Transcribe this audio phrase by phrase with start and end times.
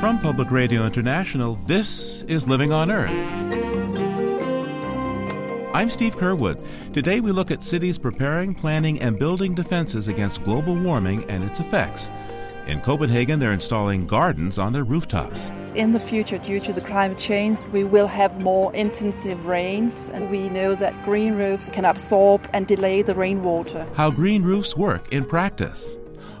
[0.00, 3.10] From Public Radio International, this is Living on Earth.
[5.74, 6.64] I'm Steve Curwood.
[6.92, 11.60] Today we look at cities preparing, planning, and building defenses against global warming and its
[11.60, 12.10] effects.
[12.66, 15.50] In Copenhagen, they're installing gardens on their rooftops.
[15.74, 20.30] In the future, due to the climate change, we will have more intensive rains, and
[20.30, 23.86] we know that green roofs can absorb and delay the rainwater.
[23.94, 25.96] How green roofs work in practice.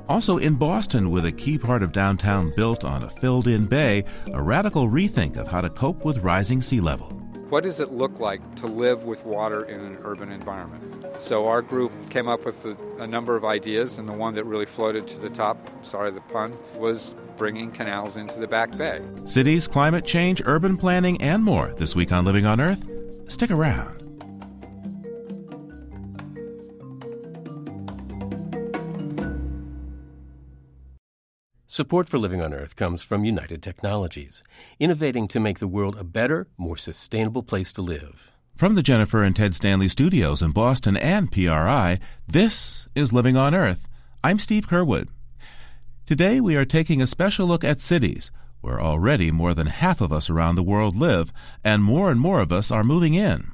[0.08, 4.04] Also in Boston, with a key part of downtown built on a filled in bay,
[4.32, 7.08] a radical rethink of how to cope with rising sea level.
[7.48, 11.20] What does it look like to live with water in an urban environment?
[11.20, 14.44] So, our group came up with a, a number of ideas, and the one that
[14.44, 19.00] really floated to the top, sorry the pun, was bringing canals into the Back Bay.
[19.24, 22.84] Cities, climate change, urban planning, and more this week on Living on Earth.
[23.28, 24.05] Stick around.
[31.76, 34.42] Support for Living on Earth comes from United Technologies,
[34.80, 38.32] innovating to make the world a better, more sustainable place to live.
[38.56, 43.54] From the Jennifer and Ted Stanley studios in Boston and PRI, this is Living on
[43.54, 43.86] Earth.
[44.24, 45.08] I'm Steve Curwood.
[46.06, 48.30] Today we are taking a special look at cities,
[48.62, 51.30] where already more than half of us around the world live,
[51.62, 53.52] and more and more of us are moving in.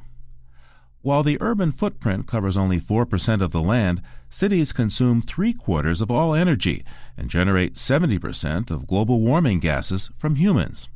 [1.02, 6.10] While the urban footprint covers only 4% of the land, cities consume three quarters of
[6.10, 6.84] all energy
[7.16, 10.88] and generate 70% of global warming gases from humans.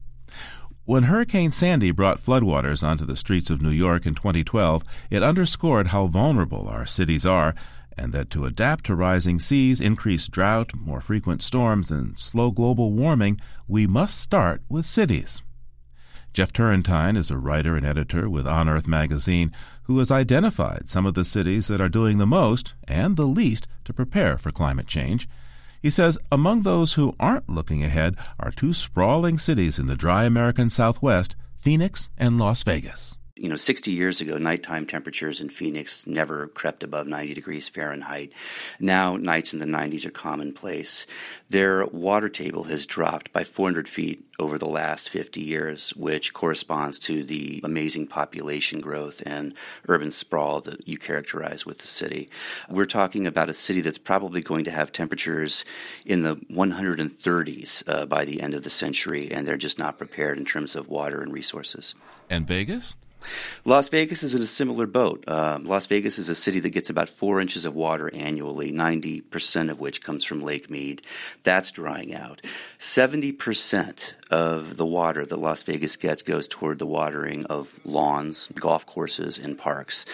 [0.85, 5.89] When Hurricane Sandy brought floodwaters onto the streets of New York in 2012, it underscored
[5.89, 7.57] how vulnerable our cities are
[7.99, 12.93] and that to adapt to rising seas, increased drought, more frequent storms, and slow global
[12.93, 15.43] warming, we must start with cities.
[16.33, 19.51] Jeff Turrentine is a writer and editor with On Earth magazine
[19.87, 23.67] who has identified some of the cities that are doing the most and the least
[23.85, 25.29] to prepare for climate change.
[25.83, 30.25] He says among those who aren't looking ahead are two sprawling cities in the dry
[30.25, 36.07] American Southwest, Phoenix and Las Vegas you know, 60 years ago, nighttime temperatures in Phoenix
[36.07, 38.33] never crept above 90 degrees Fahrenheit.
[38.81, 41.07] Now, nights in the 90s are commonplace.
[41.51, 46.99] Their water table has dropped by 400 feet over the last 50 years, which corresponds
[47.01, 49.53] to the amazing population growth and
[49.87, 52.31] urban sprawl that you characterize with the city.
[52.71, 55.67] We're talking about a city that's probably going to have temperatures
[56.07, 60.39] in the 130s uh, by the end of the century, and they're just not prepared
[60.39, 61.95] in terms of water and resources.
[62.31, 62.95] And Vegas?
[63.65, 65.25] Las Vegas is in a similar boat.
[65.27, 69.71] Uh, Las Vegas is a city that gets about four inches of water annually, 90%
[69.71, 71.03] of which comes from Lake Mead.
[71.43, 72.41] That's drying out.
[72.79, 78.87] 70% of the water that Las Vegas gets goes toward the watering of lawns, golf
[78.87, 80.05] courses, and parks.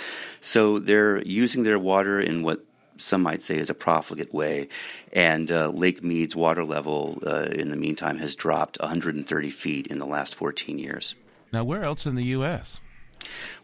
[0.41, 2.65] So they're using their water in what
[3.03, 4.69] some might say is a profligate way.
[5.13, 9.99] And uh, Lake Mead's water level, uh, in the meantime, has dropped 130 feet in
[9.99, 11.15] the last 14 years.
[11.53, 12.81] Now, where else in the U.S.?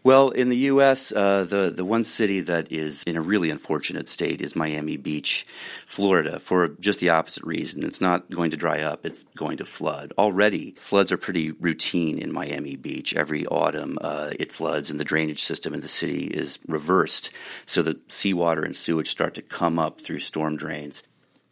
[0.03, 4.07] Well, in the U.S., uh, the the one city that is in a really unfortunate
[4.07, 5.45] state is Miami Beach,
[5.85, 7.83] Florida, for just the opposite reason.
[7.83, 10.13] It's not going to dry up; it's going to flood.
[10.17, 13.13] Already, floods are pretty routine in Miami Beach.
[13.13, 17.29] Every autumn, uh, it floods, and the drainage system in the city is reversed,
[17.65, 21.03] so that seawater and sewage start to come up through storm drains.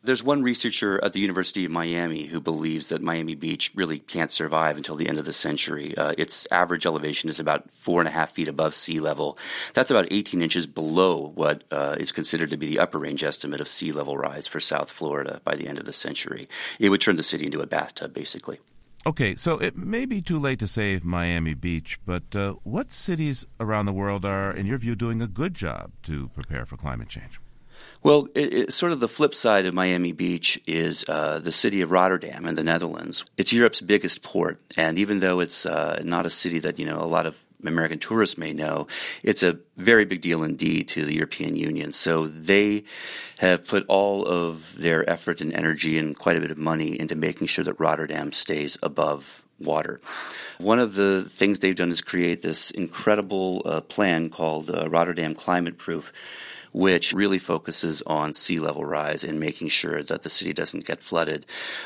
[0.08, 4.32] There's one researcher at the University of Miami who believes that Miami Beach really can't
[4.32, 5.98] survive until the end of the century.
[5.98, 9.38] Uh, its average elevation is about four and a half feet above sea level.
[9.74, 13.60] That's about 18 inches below what uh, is considered to be the upper range estimate
[13.60, 16.48] of sea level rise for South Florida by the end of the century.
[16.80, 18.62] It would turn the city into a bathtub, basically.
[19.06, 23.46] Okay, so it may be too late to save Miami Beach, but uh, what cities
[23.60, 27.10] around the world are, in your view, doing a good job to prepare for climate
[27.10, 27.42] change?
[28.04, 31.82] Well, it, it, sort of the flip side of Miami Beach is uh, the city
[31.82, 33.26] of Rotterdam in the Netherlands.
[33.38, 37.00] It's Europe's biggest port, and even though it's uh, not a city that you know
[37.00, 38.88] a lot of American tourists may know,
[39.24, 41.92] it's a very big deal indeed to the European Union.
[41.92, 42.84] So they
[43.38, 47.16] have put all of their effort and energy and quite a bit of money into
[47.16, 50.00] making sure that Rotterdam stays above water.
[50.60, 55.36] One of the things they've done is create this incredible uh, plan called uh, Rotterdam
[55.36, 56.14] Climate Proof
[56.72, 61.00] which really focuses on sea level rise and making sure that the city doesn't get
[61.00, 61.46] flooded.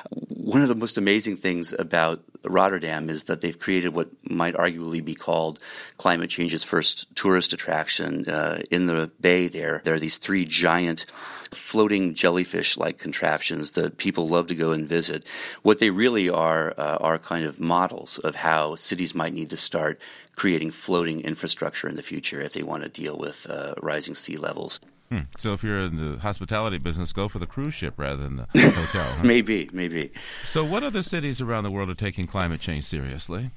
[0.09, 5.03] One of the most amazing things about Rotterdam is that they've created what might arguably
[5.03, 5.59] be called
[5.97, 8.27] climate change's first tourist attraction.
[8.27, 11.05] Uh, in the bay there, there are these three giant
[11.53, 15.25] floating jellyfish like contraptions that people love to go and visit.
[15.63, 19.57] What they really are uh, are kind of models of how cities might need to
[19.57, 19.99] start
[20.35, 24.37] creating floating infrastructure in the future if they want to deal with uh, rising sea
[24.37, 24.79] levels.
[25.09, 25.19] Hmm.
[25.37, 28.47] So if you're in the hospitality business, go for the cruise ship rather than the
[28.71, 29.03] hotel.
[29.03, 29.23] Huh?
[29.23, 30.13] maybe, maybe.
[30.45, 33.51] So, what other cities around the world are taking climate change seriously?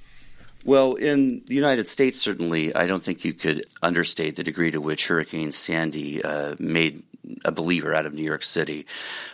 [0.64, 4.80] Well, in the United States, certainly, I don't think you could understate the degree to
[4.80, 7.04] which Hurricane Sandy uh, made
[7.44, 8.86] a believer out of New York City.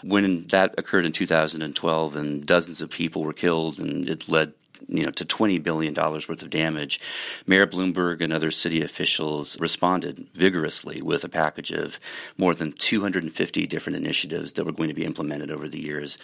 [0.03, 4.53] When that occurred in 2012 and dozens of people were killed and it led
[4.89, 7.01] you know to 20 billion dollars worth of damage.
[7.47, 12.01] Mayor Bloomberg and other city officials responded vigorously with a package of
[12.37, 16.19] more than 250 different initiatives that were going to be implemented over the years,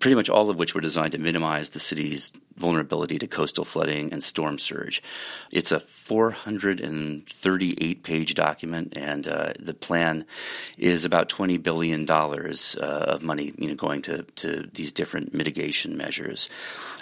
[0.00, 4.12] pretty much all of which were designed to minimize the city's vulnerability to coastal flooding
[4.12, 5.02] and storm surge.
[5.50, 10.24] It's a 438 page document, and uh, the plan
[10.78, 15.96] is about $20 billion uh, of money you know, going to, to these different mitigation
[15.96, 16.48] measures.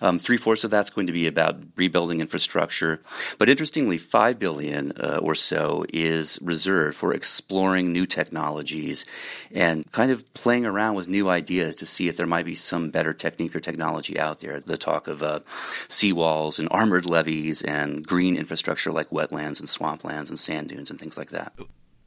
[0.01, 3.03] Um, Three fourths of that's going to be about rebuilding infrastructure,
[3.39, 9.05] but interestingly, five billion uh, or so is reserved for exploring new technologies
[9.53, 12.91] and kind of playing around with new ideas to see if there might be some
[12.91, 14.61] better technique or technology out there.
[14.61, 15.41] The talk of uh,
[15.89, 20.99] seawalls and armored levees and green infrastructure like wetlands and swamplands and sand dunes and
[20.99, 21.53] things like that.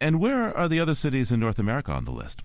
[0.02, 2.42] And where are the other cities in North America on the list?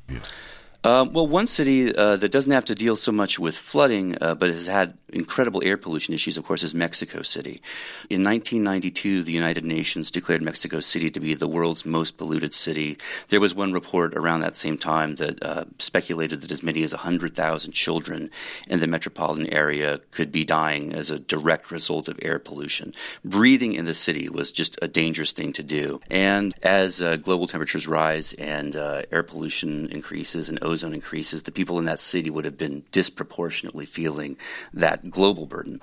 [0.83, 4.35] Um, well, one city uh, that doesn't have to deal so much with flooding, uh,
[4.35, 7.61] but has had incredible air pollution issues, of course, is Mexico City.
[8.09, 12.97] In 1992, the United Nations declared Mexico City to be the world's most polluted city.
[13.29, 16.95] There was one report around that same time that uh, speculated that as many as
[16.95, 18.31] 100,000 children
[18.67, 22.95] in the metropolitan area could be dying as a direct result of air pollution.
[23.23, 26.01] Breathing in the city was just a dangerous thing to do.
[26.11, 31.53] And as uh, global temperatures rise and uh, air pollution increases and ozone increases, the
[31.53, 34.37] people in that city would have been disproportionately feeling
[34.73, 35.81] that global burden.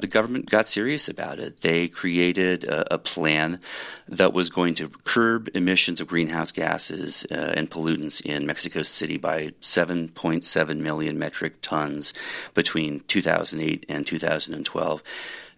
[0.00, 1.60] The government got serious about it.
[1.60, 3.60] They created a, a plan
[4.08, 9.18] that was going to curb emissions of greenhouse gases uh, and pollutants in Mexico City
[9.18, 12.12] by 7.7 million metric tons
[12.54, 15.02] between 2008 and 2012.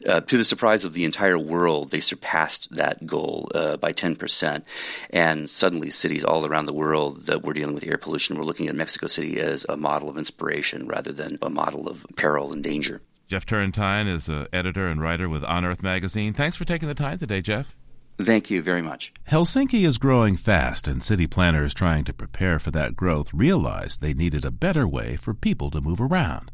[0.07, 4.63] Uh, to the surprise of the entire world, they surpassed that goal uh, by 10%.
[5.11, 8.69] And suddenly, cities all around the world that were dealing with air pollution were looking
[8.69, 12.63] at Mexico City as a model of inspiration rather than a model of peril and
[12.63, 13.01] danger.
[13.29, 16.35] Jeff Turrentine is an editor and writer with On Earth magazine.
[16.35, 17.75] Thanks for taking the time today, Jeff.
[18.21, 19.13] Thank you very much.
[19.29, 24.15] Helsinki is growing fast, and city planners trying to prepare for that growth realized they
[24.15, 26.53] needed a better way for people to move around.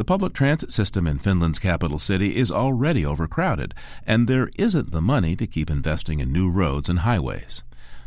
[0.00, 3.74] The public transit system in Finland's capital city is already overcrowded,
[4.06, 7.62] and there isn't the money to keep investing in new roads and highways.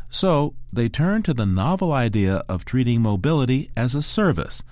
[0.10, 4.64] So they turned to the novel idea of treating mobility as a service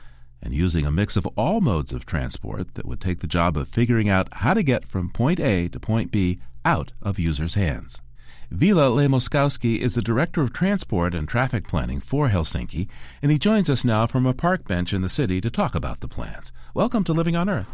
[0.41, 3.67] and using a mix of all modes of transport that would take the job of
[3.67, 8.01] figuring out how to get from point A to point B out of users' hands.
[8.49, 12.87] Ville Lehmuskoski is the Director of Transport and Traffic Planning for Helsinki,
[13.21, 15.99] and he joins us now from a park bench in the city to talk about
[15.99, 16.51] the plans.
[16.73, 17.67] Welcome to Living on Earth.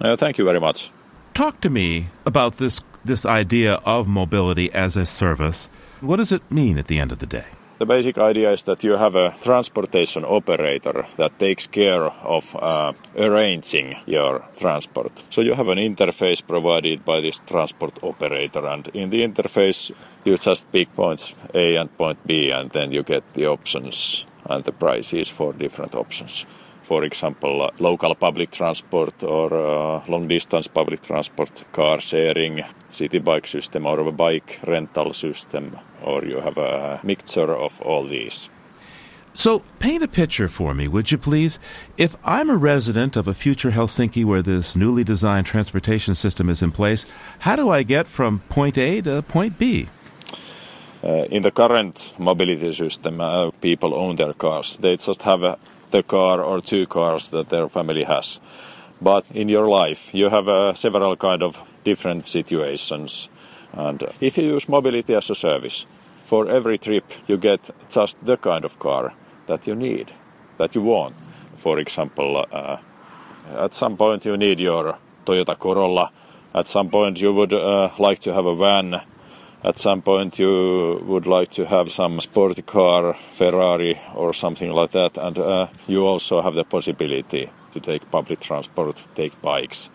[0.00, 0.90] Uh, thank you very much.
[1.34, 5.68] Talk to me about this, this idea of mobility as a service.
[6.00, 7.44] What does it mean at the end of the day?
[7.78, 12.94] The basic idea is that you have a transportation operator that takes care of uh,
[13.18, 15.24] arranging your transport.
[15.28, 19.92] So you have an interface provided by this transport operator, and in the interface,
[20.24, 24.64] you just pick points A and point B, and then you get the options and
[24.64, 26.46] the prices for different options.
[26.88, 33.18] For example, uh, local public transport or uh, long distance public transport, car sharing, city
[33.18, 38.48] bike system, or a bike rental system, or you have a mixture of all these.
[39.34, 41.58] So, paint a picture for me, would you please?
[41.98, 46.62] If I'm a resident of a future Helsinki where this newly designed transportation system is
[46.62, 47.04] in place,
[47.40, 49.88] how do I get from point A to point B?
[51.04, 54.78] Uh, in the current mobility system, uh, people own their cars.
[54.78, 55.58] They just have a,
[55.90, 58.40] the car or two cars that their family has.
[59.00, 63.28] But in your life, you have uh, several kind of different situations.
[63.72, 65.86] And uh, if you use mobility as a service,
[66.28, 69.14] for every trip you get just the kind of car
[69.46, 70.12] that you need,
[70.58, 71.16] that you want.
[71.56, 72.76] For example, uh,
[73.56, 76.12] at some point you need your Toyota Corolla.
[76.54, 79.00] At some point you would uh, like to have a van
[79.64, 84.92] at some point you would like to have some sporty car, Ferrari or something like
[84.92, 89.90] that, and uh, you also have the possibility to take public transport, take bikes,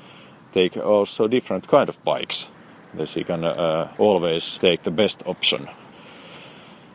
[0.52, 2.50] take also different kind of bikes.
[2.94, 5.70] Thus you can uh, always take the best option.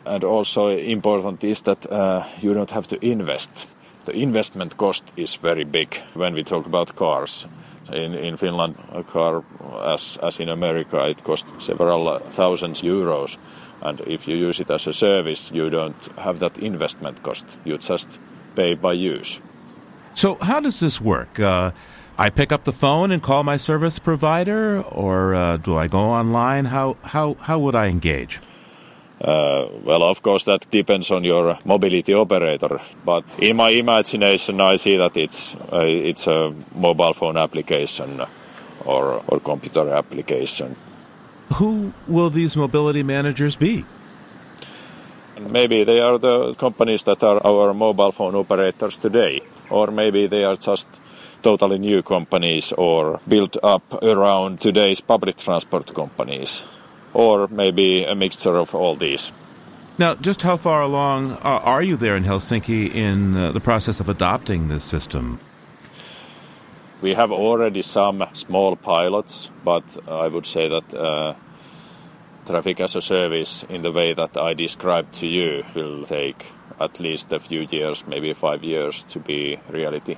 [0.05, 3.67] And also important is that uh, you don't have to invest.
[4.05, 7.47] The investment cost is very big when we talk about cars
[7.93, 9.43] In, in Finland, a car,
[9.85, 13.37] as, as in America, it costs several thousand euros.
[13.81, 17.47] And if you use it as a service, you don't have that investment cost.
[17.65, 18.19] You just
[18.57, 19.41] pay by use.
[20.15, 21.39] So, how does this work?
[21.39, 21.71] Uh,
[22.19, 26.01] I pick up the phone and call my service provider, or uh, do I go
[26.01, 26.65] online?
[26.65, 28.41] How, how, how would I engage?
[29.21, 32.81] Uh, well, of course, that depends on your mobility operator.
[33.05, 38.23] But in my imagination, I see that it's uh, it's a mobile phone application
[38.85, 40.77] or or computer application.
[41.55, 43.85] Who will these mobility managers be?
[45.41, 50.45] Maybe they are the companies that are our mobile phone operators today, or maybe they
[50.45, 50.89] are just
[51.43, 56.65] totally new companies or built up around today's public transport companies
[57.19, 59.33] or maybe a mixture of all these.
[59.99, 63.99] Now, just how far along uh, are you there in Helsinki in uh, the process
[63.99, 65.41] of adopting this system?
[67.03, 71.35] We have already some small pilots, but I would say that uh,
[72.47, 77.01] traffic as a service, in the way that I described to you, will take at
[77.01, 80.17] least a few years, maybe five years, to be reality.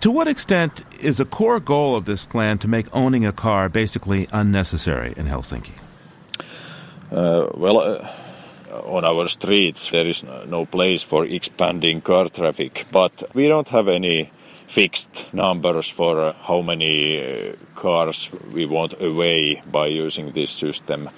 [0.00, 3.68] To what extent is a core goal of this plan to make owning a car
[3.68, 5.81] basically unnecessary in Helsinki?
[7.12, 8.08] Uh, well, uh,
[8.86, 13.86] on our streets there is no place for expanding car traffic, but we don't have
[13.86, 14.30] any
[14.66, 21.10] fixed numbers for uh, how many cars we want away by using this system.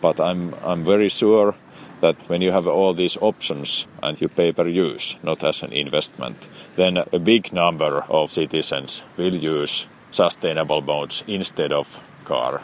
[0.00, 1.54] But I'm I'm very sure
[2.00, 5.74] that when you have all these options and you pay per use, not as an
[5.74, 12.62] investment, then a big number of citizens will use sustainable modes instead of car.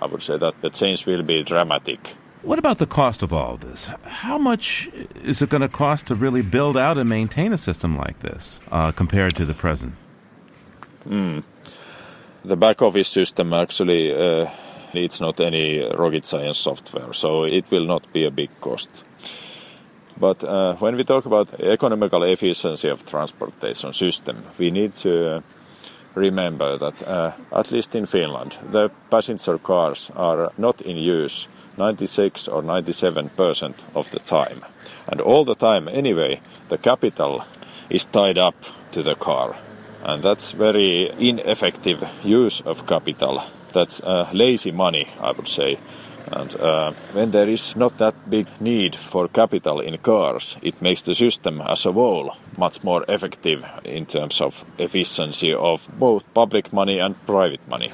[0.00, 2.14] I would say that the change will be dramatic.
[2.42, 3.88] What about the cost of all of this?
[4.04, 4.90] How much
[5.22, 8.60] is it going to cost to really build out and maintain a system like this
[8.70, 9.94] uh, compared to the present?
[11.08, 11.42] Mm.
[12.44, 14.50] The back office system actually uh,
[14.92, 18.90] needs not any rocket science software, so it will not be a big cost.
[20.18, 25.42] But uh, when we talk about economical efficiency of transportation system, we need to
[26.14, 32.48] remember that uh, at least in Finland, the passenger cars are not in use 96
[32.48, 34.64] or 97 percent of the time.
[35.06, 37.44] And all the time, anyway, the capital
[37.90, 38.54] is tied up
[38.92, 39.56] to the car.
[40.04, 43.42] And that's very ineffective use of capital.
[43.72, 45.78] That's uh, lazy money, I would say.
[46.32, 51.02] And uh, when there is not that big need for capital in cars, it makes
[51.02, 56.72] the system as a whole much more effective in terms of efficiency of both public
[56.72, 57.92] money and private money.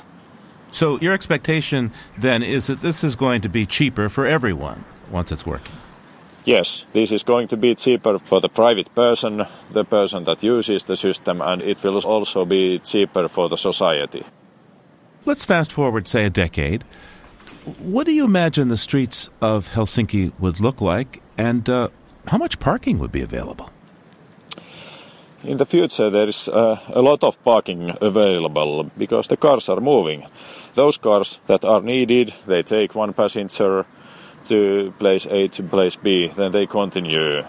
[0.71, 5.33] So your expectation then is that this is going to be cheaper for everyone once
[5.33, 5.75] it's working.
[6.45, 10.85] Yes, this is going to be cheaper for the private person, the person that uses
[10.85, 14.25] the system, and it will also be cheaper for the society.
[15.27, 16.85] Let's fast forward, say, a decade.
[17.79, 21.89] What do you imagine the streets of Helsinki would look like, and uh,
[22.27, 23.71] how much parking would be available?
[25.43, 29.81] In the future, there is uh, a lot of parking available because the cars are
[29.81, 30.27] moving.
[30.75, 33.87] Those cars that are needed, they take one passenger
[34.49, 37.45] to place A to place B, then they continue.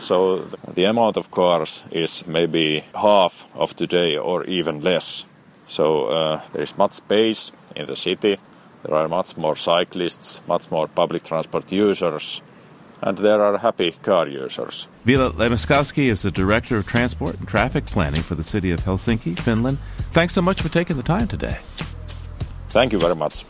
[0.00, 5.24] So the amount of cars is maybe half of today or even less.
[5.66, 8.38] So uh, there is much space in the city.
[8.84, 12.40] There are much more cyclists, much more public transport users,
[13.02, 14.86] and there are happy car users.
[15.04, 19.38] Ville Lehmuskoski is the Director of Transport and Traffic Planning for the city of Helsinki,
[19.38, 19.78] Finland.
[20.12, 21.58] Thanks so much for taking the time today.
[22.68, 23.44] Thank you very much.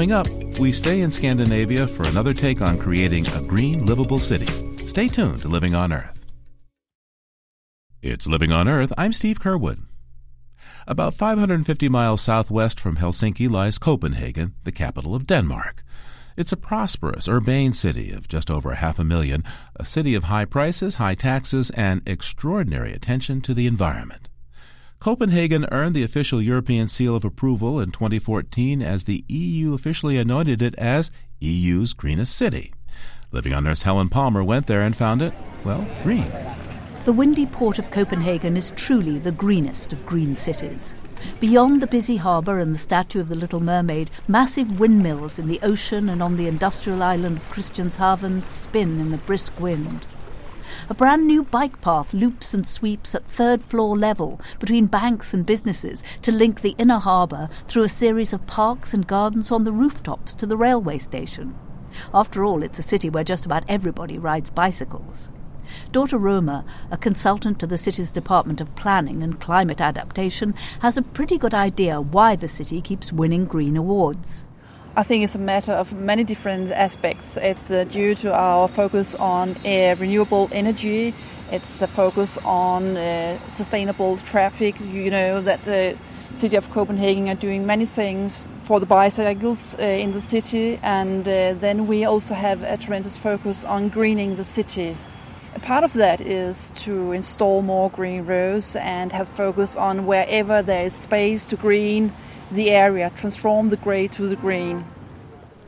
[0.00, 0.28] Coming up,
[0.58, 4.46] we stay in Scandinavia for another take on creating a green, livable city.
[4.86, 6.24] Stay tuned to Living on Earth.
[8.00, 8.94] It's Living on Earth.
[8.96, 9.84] I'm Steve Curwood.
[10.86, 15.84] About 550 miles southwest from Helsinki lies Copenhagen, the capital of Denmark.
[16.34, 19.44] It's a prosperous, urbane city of just over half a million,
[19.76, 24.29] a city of high prices, high taxes, and extraordinary attention to the environment.
[25.00, 30.60] Copenhagen earned the official European seal of approval in 2014 as the EU officially anointed
[30.60, 32.74] it as EU's greenest city.
[33.32, 35.32] Living on Earth's Helen Palmer went there and found it,
[35.64, 36.30] well, green.
[37.06, 40.94] The windy port of Copenhagen is truly the greenest of green cities.
[41.40, 45.60] Beyond the busy harbour and the statue of the Little Mermaid, massive windmills in the
[45.62, 50.04] ocean and on the industrial island of Christianshavn spin in the brisk wind.
[50.88, 55.46] A brand new bike path loops and sweeps at third floor level between banks and
[55.46, 59.72] businesses to link the inner harbour through a series of parks and gardens on the
[59.72, 61.54] rooftops to the railway station.
[62.14, 65.30] After all, it's a city where just about everybody rides bicycles.
[65.92, 71.02] Dorte Roma, a consultant to the city's Department of Planning and Climate Adaptation, has a
[71.02, 74.46] pretty good idea why the city keeps winning green awards.
[74.96, 77.36] I think it's a matter of many different aspects.
[77.36, 81.14] It's uh, due to our focus on uh, renewable energy.
[81.52, 84.74] It's a focus on uh, sustainable traffic.
[84.80, 85.96] You know that the
[86.32, 91.26] city of Copenhagen are doing many things for the bicycles uh, in the city, and
[91.28, 94.96] uh, then we also have a tremendous focus on greening the city.
[95.62, 100.86] Part of that is to install more green roads and have focus on wherever there
[100.86, 102.12] is space to green
[102.50, 104.84] the area, transform the grey to the green.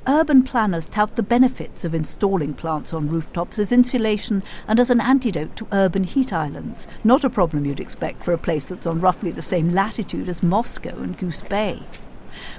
[0.06, 5.00] Urban planners tout the benefits of installing plants on rooftops as insulation and as an
[5.00, 9.00] antidote to urban heat islands, not a problem you'd expect for a place that's on
[9.00, 11.84] roughly the same latitude as Moscow and Goose Bay.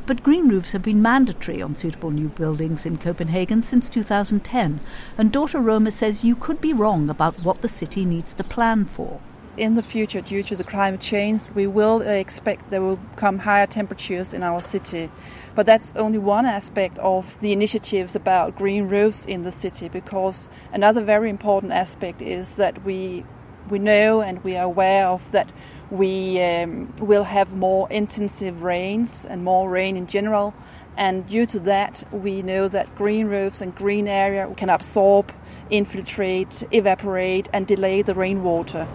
[0.05, 4.79] But green roofs have been mandatory on suitable new buildings in Copenhagen since 2010,
[5.17, 8.85] and Dorte Roma says you could be wrong about what the city needs to plan
[8.85, 9.19] for
[9.57, 13.39] in the future, due to the climate change, we will uh, expect there will come
[13.39, 15.11] higher temperatures in our city.
[15.55, 20.49] But that's only one aspect of the initiatives about green roofs in the city, because
[20.71, 23.25] another very important aspect is that we
[23.69, 25.49] we know and we are aware of that
[25.89, 30.53] we um, will have more intensive rains and more rain in general.
[30.97, 35.31] And due to that, we know that green roofs and green area can absorb,
[35.69, 38.85] infiltrate, evaporate, and delay the rainwater.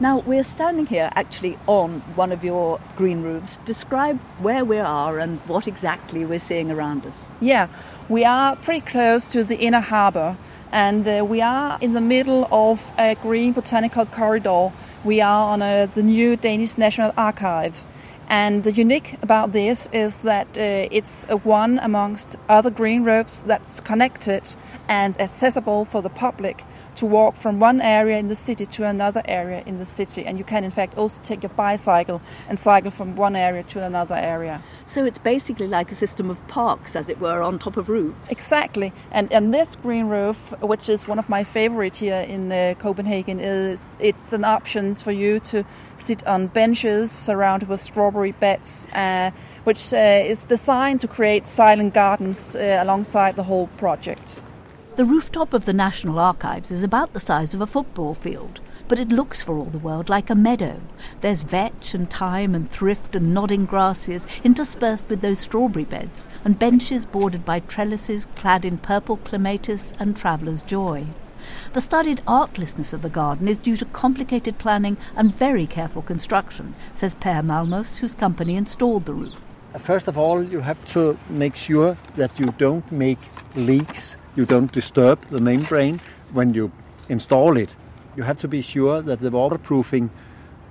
[0.00, 3.56] Now, we're standing here actually on one of your green roofs.
[3.64, 7.28] Describe where we are and what exactly we're seeing around us.
[7.40, 7.66] Yeah,
[8.08, 10.36] we are pretty close to the inner harbour
[10.70, 14.70] and uh, we are in the middle of a green botanical corridor.
[15.02, 17.84] We are on a, the new Danish National Archive.
[18.28, 23.80] And the unique about this is that uh, it's one amongst other green roofs that's
[23.80, 24.48] connected
[24.86, 26.64] and accessible for the public
[26.98, 30.24] to walk from one area in the city to another area in the city.
[30.24, 33.84] And you can, in fact, also take your bicycle and cycle from one area to
[33.84, 34.62] another area.
[34.86, 38.30] So it's basically like a system of parks, as it were, on top of roofs.
[38.32, 38.92] Exactly.
[39.12, 43.38] And, and this green roof, which is one of my favorite here in uh, Copenhagen,
[43.38, 45.64] is it's an option for you to
[45.98, 48.88] sit on benches surrounded with strawberry beds.
[48.92, 49.30] Uh,
[49.64, 54.40] which uh, is designed to create silent gardens uh, alongside the whole project.
[54.98, 58.58] The rooftop of the National Archives is about the size of a football field,
[58.88, 60.80] but it looks for all the world like a meadow.
[61.20, 66.58] There's vetch and thyme and thrift and nodding grasses interspersed with those strawberry beds, and
[66.58, 71.06] benches bordered by trellises clad in purple clematis and traveller's joy.
[71.74, 76.74] The studied artlessness of the garden is due to complicated planning and very careful construction,
[76.92, 79.34] says Per Malmos, whose company installed the roof.
[79.78, 83.20] First of all, you have to make sure that you don't make
[83.54, 86.00] leaks you don't disturb the membrane
[86.32, 86.70] when you
[87.08, 87.74] install it.
[88.16, 90.10] You have to be sure that the waterproofing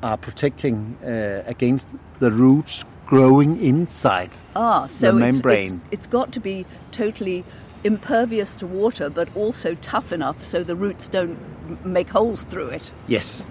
[0.02, 5.82] are protecting uh, against the roots growing inside ah, so the membrane.
[5.86, 7.44] It's, it's got to be totally
[7.84, 11.38] impervious to water, but also tough enough so the roots don't
[11.86, 12.92] make holes through it.
[13.08, 13.46] Yes.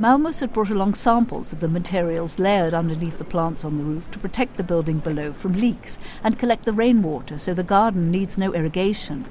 [0.00, 4.10] Malmos had brought along samples of the materials layered underneath the plants on the roof
[4.12, 8.38] to protect the building below from leaks and collect the rainwater so the garden needs
[8.38, 9.26] no irrigation.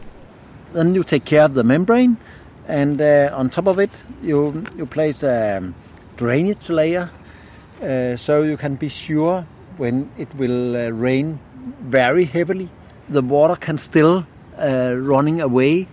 [0.73, 2.17] Then you take care of the membrane,
[2.67, 5.73] and uh, on top of it, you, you place a
[6.17, 7.10] drainage layer
[7.82, 11.39] uh, so you can be sure when it will uh, rain
[11.82, 12.69] very heavily,
[13.10, 14.27] the water can still
[14.60, 15.88] uh, running away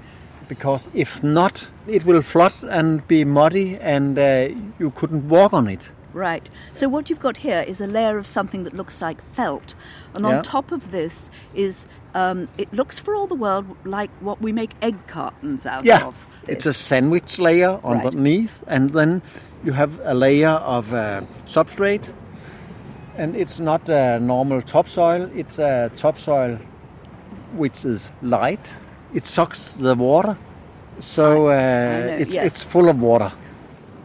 [0.48, 5.68] because if not, it will flood and be muddy and uh, you couldn't walk on
[5.68, 5.88] it.
[6.12, 6.48] Right.
[6.72, 9.74] So what you've got here is a layer of something that looks like felt,
[10.14, 10.38] and yeah.
[10.38, 14.50] on top of this is um, it looks for all the world like what we
[14.50, 16.06] make egg cartons out yeah.
[16.06, 16.26] of.
[16.46, 18.76] Yeah, It's a sandwich layer underneath, right.
[18.76, 19.20] and then
[19.62, 22.10] you have a layer of uh, substrate,
[23.18, 25.30] and it's not a normal topsoil.
[25.34, 26.58] It's a topsoil
[27.52, 28.74] which is light
[29.16, 30.38] it sucks the water,
[30.98, 32.44] so uh, it's yes.
[32.44, 33.32] it's full of water.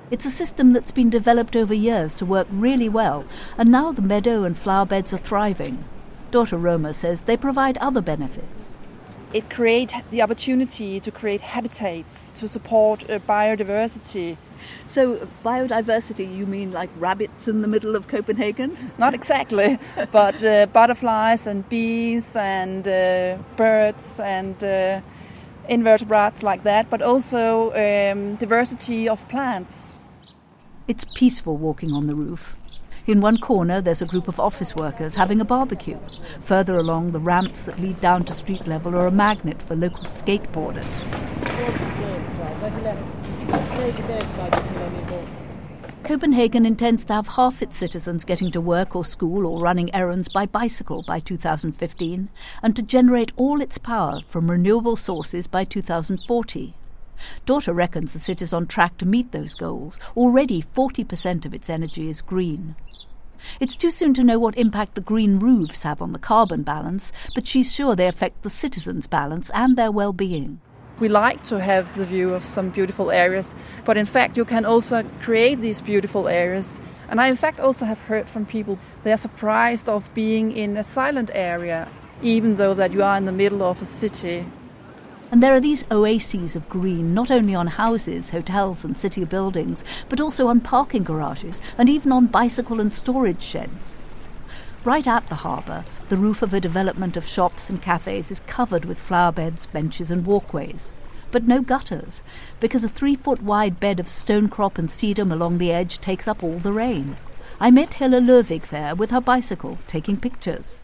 [0.10, 3.26] It's a system that's been developed over years to work really well,
[3.58, 5.84] and now the meadow and flower beds are thriving.
[6.32, 8.78] Dorte Roma says they provide other benefits.
[9.34, 14.38] It creates the opportunity to create habitats to support uh, biodiversity.
[14.88, 18.78] So, biodiversity, you mean like rabbits in the middle of Copenhagen?
[18.98, 19.80] Not exactly,
[20.12, 25.02] but uh, butterflies and bees and uh, birds and uh,
[25.68, 29.96] invertebrates like that, but also um, diversity of plants.
[30.88, 32.56] It's peaceful walking on the roof.
[33.08, 35.98] In one corner, there's a group of office workers having a barbecue.
[36.44, 40.04] Further along, the ramps that lead down to street level are a magnet for local
[40.04, 40.86] skateboarders.
[46.04, 50.28] Copenhagen intends to have half its citizens getting to work or school or running errands
[50.28, 52.30] by bicycle by 2015
[52.62, 56.76] and to generate all its power from renewable sources by 2040.
[57.48, 60.00] Dorte reckons the city is on track to meet those goals.
[60.16, 62.76] Already 40% of its energy is green.
[63.60, 67.12] It's too soon to know what impact the green roofs have on the carbon balance,
[67.34, 70.62] but she's sure they affect the citizens' balance and their well being.
[71.02, 74.66] We like to have the view of some beautiful areas, but in fact, you can
[74.66, 76.80] also create these beautiful areas.
[77.10, 80.78] And I, in fact, also have heard from people they are surprised of being in
[80.78, 81.90] a silent area,
[82.22, 84.46] even though that you are in the middle of a city.
[85.32, 89.84] And there are these oases of green not only on houses, hotels, and city buildings,
[90.08, 93.98] but also on parking garages and even on bicycle and storage sheds.
[94.84, 98.84] Right at the harbour, the roof of a development of shops and cafes is covered
[98.84, 100.92] with flower beds, benches, and walkways.
[101.30, 102.24] But no gutters,
[102.60, 106.44] because a three foot wide bed of stonecrop and sedum along the edge takes up
[106.44, 107.16] all the rain.
[107.60, 110.82] I met Hella Lurvig there with her bicycle, taking pictures.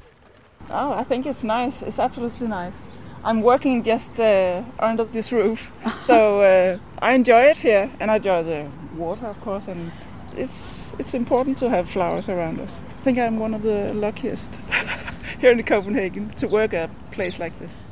[0.70, 1.82] Oh, I think it's nice.
[1.82, 2.90] It's absolutely nice.
[3.24, 8.18] I'm working just uh, under this roof, so uh, I enjoy it here, and I
[8.18, 9.92] enjoy the water, of course, and
[10.38, 12.82] it's it's important to have flowers around us.
[13.00, 14.60] I think I'm one of the luckiest
[15.40, 17.84] here in Copenhagen to work at a place like this.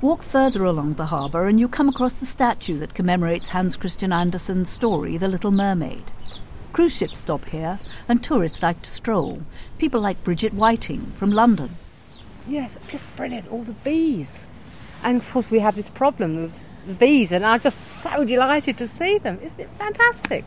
[0.00, 4.12] Walk further along the harbour, and you come across the statue that commemorates Hans Christian
[4.12, 6.10] Andersen's story, The Little Mermaid.
[6.72, 9.42] Cruise ships stop here, and tourists like to stroll.
[9.78, 11.76] People like Bridget Whiting from London.
[12.46, 13.50] Yes, just brilliant.
[13.50, 14.46] All the bees.
[15.02, 18.76] And of course, we have this problem with the bees, and I'm just so delighted
[18.78, 19.38] to see them.
[19.42, 20.44] Isn't it fantastic?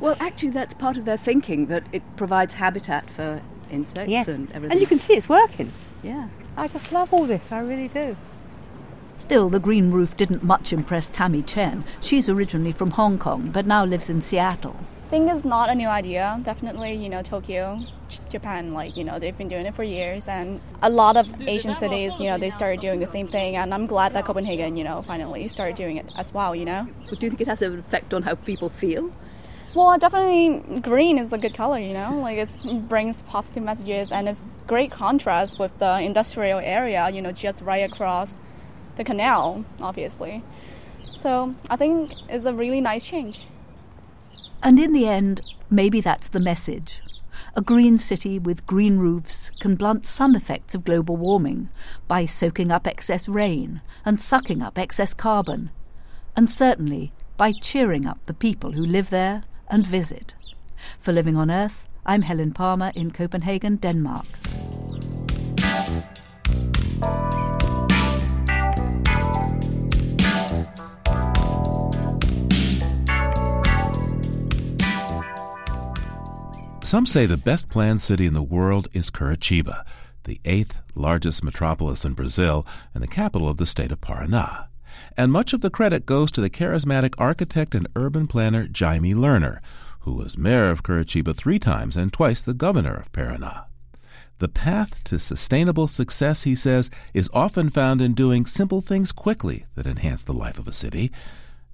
[0.00, 4.28] Well, actually, that's part of their thinking that it provides habitat for insects yes.
[4.28, 4.72] and everything.
[4.72, 5.72] And you can see it's working.
[6.02, 6.28] Yeah.
[6.56, 8.16] I just love all this, I really do.
[9.16, 11.84] Still, the green roof didn't much impress Tammy Chen.
[12.00, 14.76] She's originally from Hong Kong, but now lives in Seattle.
[15.06, 16.38] I think it's not a new idea.
[16.42, 17.78] Definitely, you know, Tokyo,
[18.28, 20.26] Japan, like, you know, they've been doing it for years.
[20.26, 23.56] And a lot of Asian cities, you know, they started doing the same thing.
[23.56, 26.88] And I'm glad that Copenhagen, you know, finally started doing it as well, you know.
[27.08, 29.12] But do you think it has an effect on how people feel?
[29.76, 34.26] Well, definitely green is a good color, you know, like it brings positive messages and
[34.26, 38.40] it's great contrast with the industrial area, you know, just right across
[38.94, 40.42] the canal, obviously.
[41.16, 43.46] So I think it's a really nice change.
[44.62, 47.02] And in the end, maybe that's the message.
[47.54, 51.68] A green city with green roofs can blunt some effects of global warming
[52.08, 55.70] by soaking up excess rain and sucking up excess carbon,
[56.34, 60.34] and certainly by cheering up the people who live there and visit.
[61.00, 64.26] For Living on Earth, I'm Helen Palmer in Copenhagen, Denmark.
[76.86, 79.82] Some say the best planned city in the world is Curitiba,
[80.22, 84.65] the eighth largest metropolis in Brazil and the capital of the state of Paraná.
[85.16, 89.60] And much of the credit goes to the charismatic architect and urban planner Jaime Lerner,
[90.00, 93.64] who was mayor of Curitiba three times and twice the governor of Paraná.
[94.38, 99.64] The path to sustainable success, he says, is often found in doing simple things quickly
[99.74, 101.10] that enhance the life of a city.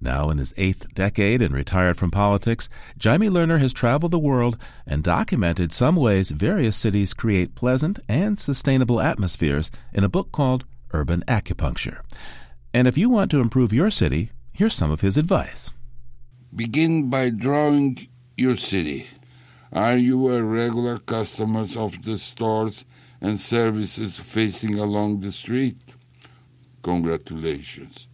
[0.00, 2.68] Now in his eighth decade and retired from politics,
[3.02, 8.38] Jaime Lerner has traveled the world and documented some ways various cities create pleasant and
[8.38, 11.98] sustainable atmospheres in a book called Urban Acupuncture.
[12.74, 15.70] And if you want to improve your city, here's some of his advice.
[16.54, 19.06] Begin by drawing your city.
[19.72, 22.84] Are you a regular customer of the stores
[23.20, 25.76] and services facing along the street?
[26.82, 28.08] Congratulations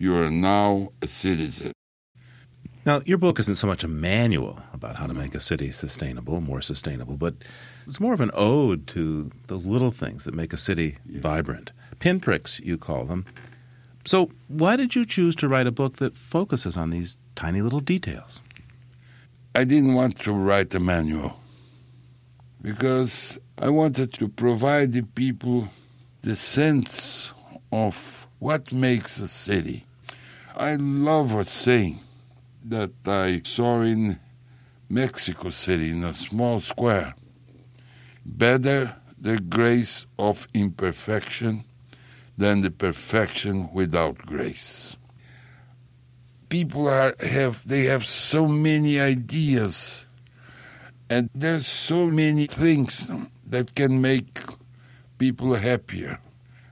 [0.00, 1.72] you are now a citizen.
[2.86, 6.40] Now, your book isn't so much a manual about how to make a city sustainable,
[6.40, 7.34] more sustainable, but
[7.86, 11.20] it's more of an ode to those little things that make a city yeah.
[11.20, 11.72] vibrant.
[11.98, 13.26] Pinpricks, you call them.
[14.04, 17.80] So, why did you choose to write a book that focuses on these tiny little
[17.80, 18.42] details?
[19.54, 21.36] I didn't want to write a manual
[22.62, 25.68] because I wanted to provide the people
[26.22, 27.32] the sense
[27.72, 29.86] of what makes a city.
[30.56, 32.00] I love a saying
[32.64, 34.18] that I saw in
[34.88, 37.14] Mexico City in a small square.
[38.24, 41.64] Better the grace of imperfection
[42.40, 44.96] than the perfection without grace.
[46.48, 50.06] People are have they have so many ideas
[51.10, 53.10] and there's so many things
[53.46, 54.40] that can make
[55.18, 56.18] people happier.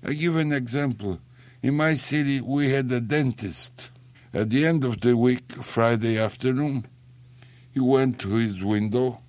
[0.02, 1.20] I give an example.
[1.62, 3.90] In my city we had a dentist.
[4.32, 6.86] At the end of the week, Friday afternoon,
[7.72, 9.20] he went to his window.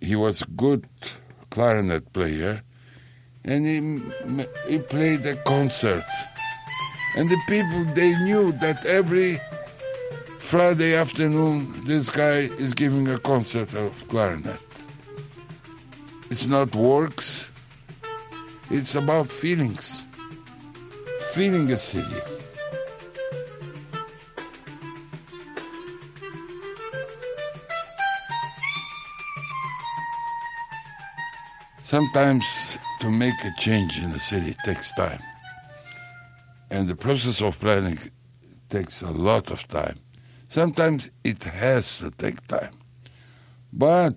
[0.00, 0.88] He was a good
[1.50, 2.62] clarinet player
[3.48, 3.80] and he,
[4.70, 6.04] he played a concert.
[7.16, 9.40] And the people, they knew that every
[10.38, 14.60] Friday afternoon, this guy is giving a concert of clarinet.
[16.30, 17.50] It's not works,
[18.70, 20.04] it's about feelings.
[21.32, 22.20] Feeling a city.
[31.84, 32.67] Sometimes
[33.00, 35.20] to make a change in a city takes time.
[36.70, 37.98] And the process of planning
[38.68, 39.98] takes a lot of time.
[40.48, 42.74] Sometimes it has to take time.
[43.72, 44.16] But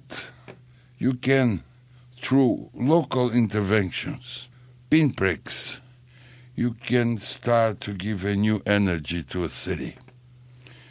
[0.98, 1.64] you can,
[2.18, 4.50] through local interventions,
[4.90, 5.80] pinpricks,
[6.56, 9.96] you can start to give a new energy to a city.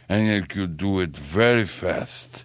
[0.08, 2.44] And you could do it very fast.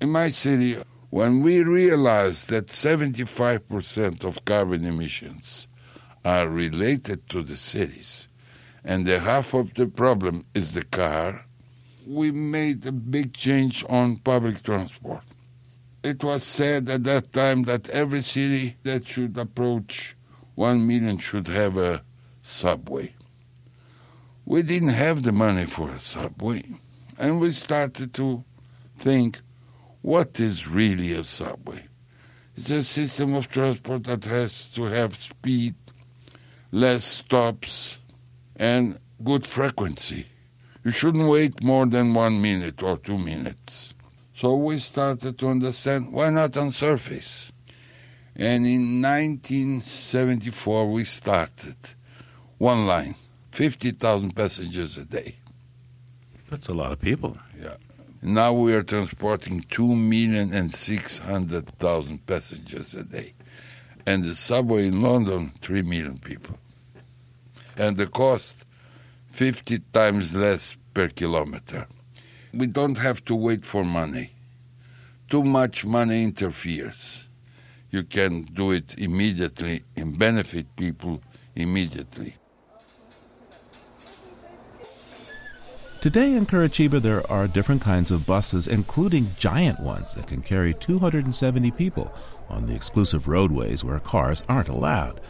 [0.00, 0.76] In my city,
[1.10, 5.68] when we realize that 75% of carbon emissions
[6.24, 8.28] are related to the cities,
[8.84, 11.46] and the half of the problem is the car,
[12.06, 15.22] we made a big change on public transport.
[16.02, 20.16] It was said at that time that every city that should approach
[20.54, 22.02] 1 million should have a
[22.42, 23.14] subway.
[24.44, 26.64] We didn't have the money for a subway,
[27.18, 28.44] and we started to
[28.96, 29.40] think
[30.08, 31.84] what is really a subway?
[32.56, 35.74] It's a system of transport that has to have speed,
[36.72, 37.98] less stops,
[38.56, 40.24] and good frequency.
[40.82, 43.92] You shouldn't wait more than one minute or two minutes.
[44.34, 47.52] So we started to understand why not on surface?
[48.34, 51.76] And in 1974 we started
[52.56, 53.14] one line,
[53.50, 55.36] 50,000 passengers a day.
[56.48, 57.36] That's a lot of people.
[58.20, 63.34] Now we are transporting two million and six hundred thousand passengers a day,
[64.06, 66.58] and the subway in London three million people,
[67.76, 68.64] and the cost
[69.30, 71.86] fifty times less per kilometer.
[72.52, 74.32] We don't have to wait for money.
[75.30, 77.28] Too much money interferes.
[77.90, 81.22] You can do it immediately and benefit people
[81.54, 82.34] immediately.
[86.00, 90.72] Today in Curitiba, there are different kinds of buses, including giant ones that can carry
[90.72, 92.14] 270 people
[92.48, 95.20] on the exclusive roadways where cars aren't allowed.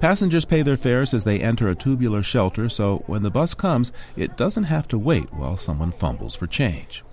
[0.00, 3.92] Passengers pay their fares as they enter a tubular shelter, so when the bus comes,
[4.16, 7.04] it doesn't have to wait while someone fumbles for change.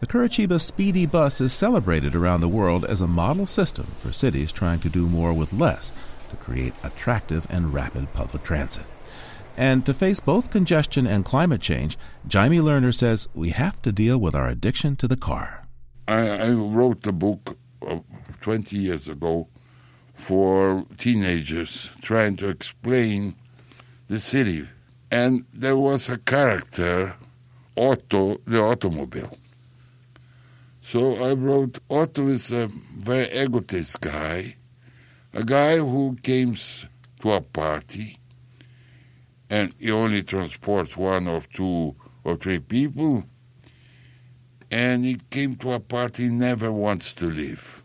[0.00, 4.50] The Curitiba Speedy Bus is celebrated around the world as a model system for cities
[4.50, 5.92] trying to do more with less
[6.30, 8.86] to create attractive and rapid public transit.
[9.56, 11.96] And to face both congestion and climate change,
[12.30, 15.66] Jaime Lerner says we have to deal with our addiction to the car.
[16.08, 18.00] I, I wrote a book uh,
[18.40, 19.48] 20 years ago
[20.12, 23.36] for teenagers trying to explain
[24.08, 24.68] the city.
[25.10, 27.14] And there was a character,
[27.76, 29.38] Otto, the automobile.
[30.82, 34.56] So I wrote Otto is a very egotist guy,
[35.32, 36.86] a guy who comes
[37.22, 38.18] to a party
[39.50, 43.24] and he only transports one or two or three people.
[44.70, 47.82] And he came to a party he never wants to leave.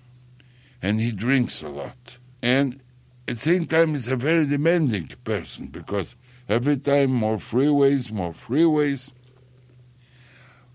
[0.82, 2.18] And he drinks a lot.
[2.42, 2.82] And
[3.28, 6.16] at the same time, he's a very demanding person because
[6.48, 9.12] every time more freeways, more freeways.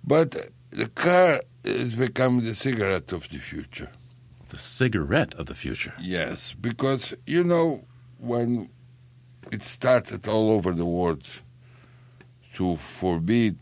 [0.04, 3.90] But the car has become the cigarette of the future.
[4.50, 5.94] The cigarette of the future?
[6.00, 7.84] Yes, because, you know,
[8.18, 8.68] when
[9.54, 11.24] it started all over the world
[12.54, 13.56] to forbid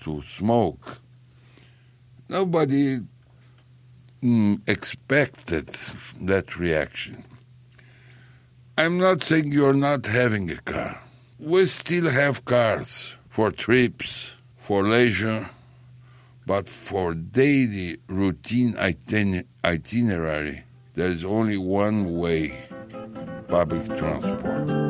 [0.00, 0.98] to smoke.
[2.28, 3.00] Nobody
[4.22, 5.68] mm, expected
[6.20, 7.22] that reaction.
[8.76, 11.00] I'm not saying you're not having a car.
[11.38, 15.48] We still have cars for trips, for leisure,
[16.44, 18.76] but for daily routine
[19.64, 20.64] itinerary,
[20.94, 22.52] there is only one way
[23.48, 24.89] public transport.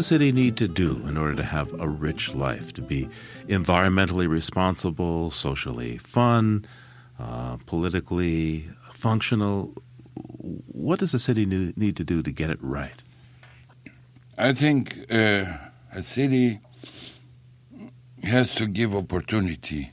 [0.00, 3.06] A city need to do in order to have a rich life, to be
[3.48, 6.64] environmentally responsible, socially fun,
[7.18, 9.74] uh, politically functional?
[10.14, 13.02] What does a city need to do to get it right?
[14.38, 15.44] I think uh,
[15.92, 16.60] a city
[18.22, 19.92] has to give opportunity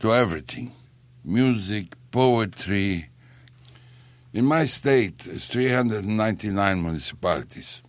[0.00, 0.72] to everything
[1.24, 3.08] music, poetry.
[4.34, 7.80] In my state, it's 399 municipalities.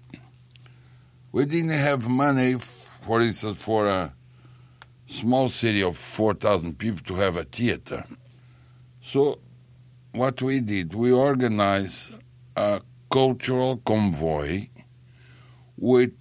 [1.35, 2.55] We didn't have money,
[3.01, 4.13] for instance, for a
[5.05, 8.05] small city of 4,000 people to have a theater.
[9.03, 9.39] So,
[10.13, 12.13] what we did, we organized
[12.55, 12.79] a
[13.11, 14.69] cultural convoy
[15.75, 16.13] with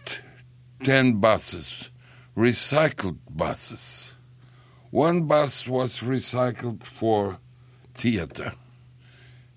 [0.83, 1.91] 10 buses,
[2.37, 4.15] recycled buses.
[4.91, 7.39] One bus was recycled for
[7.95, 8.55] theater,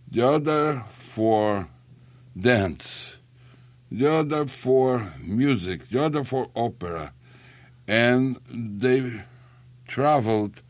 [0.08, 1.67] the other for
[2.39, 3.16] dance,
[3.91, 7.13] the other for music, the other for opera,
[7.88, 9.23] and they
[9.88, 10.62] traveled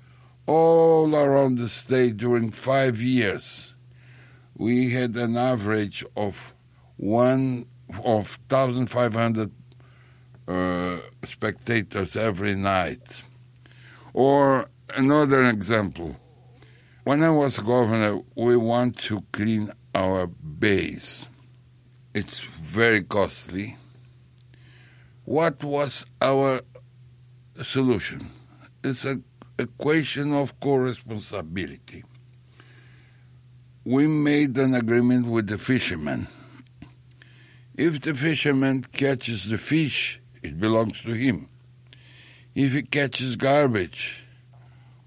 [0.46, 3.76] all around the state during five years.
[4.56, 6.54] We had an average of
[6.96, 7.66] one
[8.04, 9.52] of 1,500
[10.48, 13.24] uh, spectators every night.
[14.14, 16.16] Or another example.
[17.04, 21.28] When I was governor, we want to clean our bays.
[22.18, 23.78] It's very costly.
[25.26, 26.62] What was our
[27.64, 28.30] solution?
[28.84, 29.22] It's a
[29.60, 32.04] equation of co-responsibility.
[33.86, 36.28] We made an agreement with the fishermen
[37.78, 41.48] if the fisherman catches the fish, it belongs to him.
[42.56, 44.26] If he catches garbage,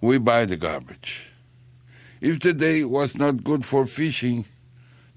[0.01, 1.33] we buy the garbage.
[2.21, 4.45] If the day was not good for fishing,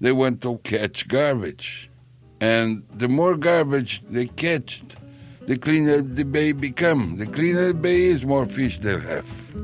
[0.00, 1.90] they went to catch garbage.
[2.40, 4.96] And the more garbage they catched,
[5.46, 7.16] the cleaner the bay become.
[7.16, 9.54] The cleaner the bay is, more fish they'll have.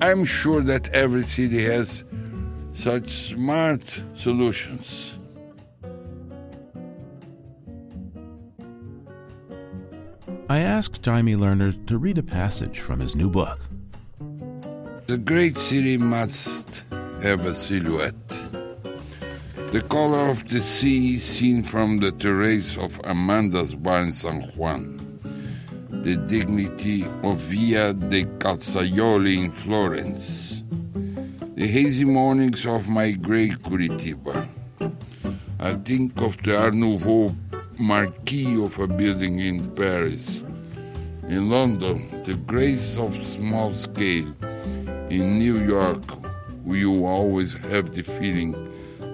[0.00, 2.04] I'm sure that every city has
[2.72, 3.82] such smart
[4.14, 5.18] solutions.
[10.48, 13.58] I asked Jaime Lerner to read a passage from his new book.
[15.06, 16.84] The great city must
[17.22, 18.65] have a silhouette.
[19.76, 24.96] The color of the sea seen from the terrace of Amanda's bar in San Juan.
[25.90, 30.62] The dignity of Via de Calzaioli in Florence.
[31.56, 34.48] The hazy mornings of my grey Curitiba.
[35.60, 37.36] I think of the Art Nouveau
[37.78, 40.42] marquee of a building in Paris.
[41.28, 44.32] In London, the grace of small scale.
[45.10, 46.02] In New York,
[46.64, 48.65] you always have the feeling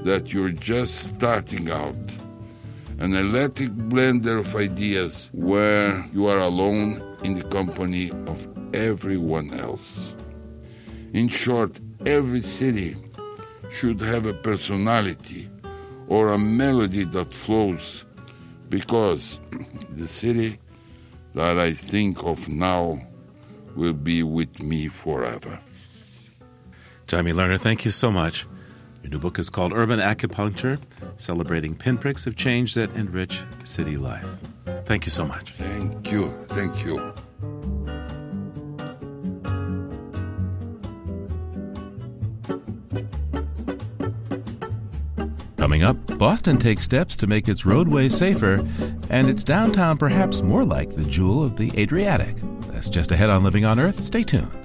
[0.05, 1.97] that you're just starting out.
[2.99, 10.15] An electric blender of ideas where you are alone in the company of everyone else.
[11.13, 12.97] In short, every city
[13.79, 15.49] should have a personality
[16.09, 18.05] or a melody that flows
[18.69, 19.41] because
[19.91, 20.59] the city
[21.35, 23.01] that I think of now
[23.75, 25.59] will be with me forever.
[27.11, 28.47] Jaime Lerner, thank you so much.
[29.03, 30.79] Your new book is called Urban Acupuncture
[31.17, 34.27] Celebrating Pinpricks of Change That Enrich City Life.
[34.87, 35.55] Thank you so much.
[35.57, 36.33] Thank you.
[36.49, 37.13] Thank you.
[45.57, 48.67] Coming up, Boston takes steps to make its roadways safer
[49.11, 52.37] and its downtown perhaps more like the jewel of the Adriatic.
[52.69, 54.03] That's just ahead on Living on Earth.
[54.03, 54.62] Stay tuned.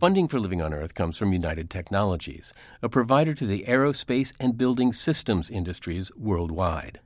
[0.00, 4.56] Funding for Living on Earth comes from United Technologies, a provider to the aerospace and
[4.56, 7.00] building systems industries worldwide.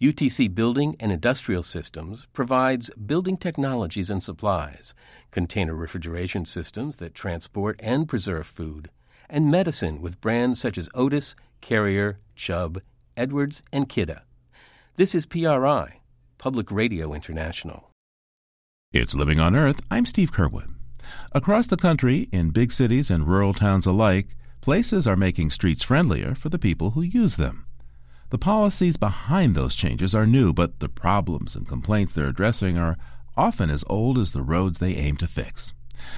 [0.00, 4.94] UTC Building and Industrial Systems provides building technologies and supplies,
[5.30, 8.88] container refrigeration systems that transport and preserve food,
[9.28, 12.80] and medicine with brands such as Otis, Carrier, Chubb,
[13.14, 14.22] Edwards, and Kidde.
[14.96, 16.00] This is PRI,
[16.38, 17.90] Public Radio International.
[18.90, 19.80] It's Living on Earth.
[19.90, 20.72] I'm Steve Curwood.
[21.32, 26.34] Across the country, in big cities and rural towns alike, places are making streets friendlier
[26.34, 27.66] for the people who use them.
[28.30, 32.96] The policies behind those changes are new, but the problems and complaints they're addressing are
[33.36, 35.74] often as old as the roads they aim to fix.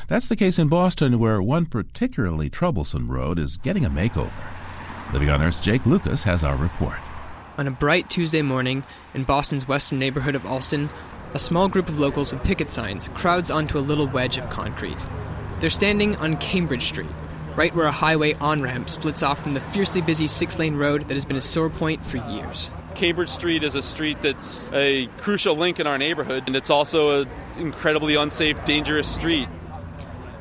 [0.09, 4.49] That's the case in Boston, where one particularly troublesome road is getting a makeover.
[5.13, 6.99] Living on Earth's Jake Lucas has our report.
[7.59, 10.91] On a bright Tuesday morning in Boston's western neighborhood of Allston,
[11.35, 15.05] a small group of locals with picket signs crowds onto a little wedge of concrete.
[15.59, 17.11] They're standing on Cambridge Street,
[17.57, 21.09] right where a highway on ramp splits off from the fiercely busy six lane road
[21.09, 22.71] that has been a sore point for years.
[22.95, 27.23] Cambridge Street is a street that's a crucial link in our neighborhood, and it's also
[27.23, 29.49] an incredibly unsafe, dangerous street.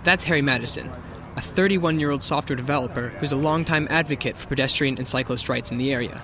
[0.03, 0.91] That's Harry Mattison,
[1.35, 5.71] a 31 year old software developer who's a longtime advocate for pedestrian and cyclist rights
[5.71, 6.21] in the area.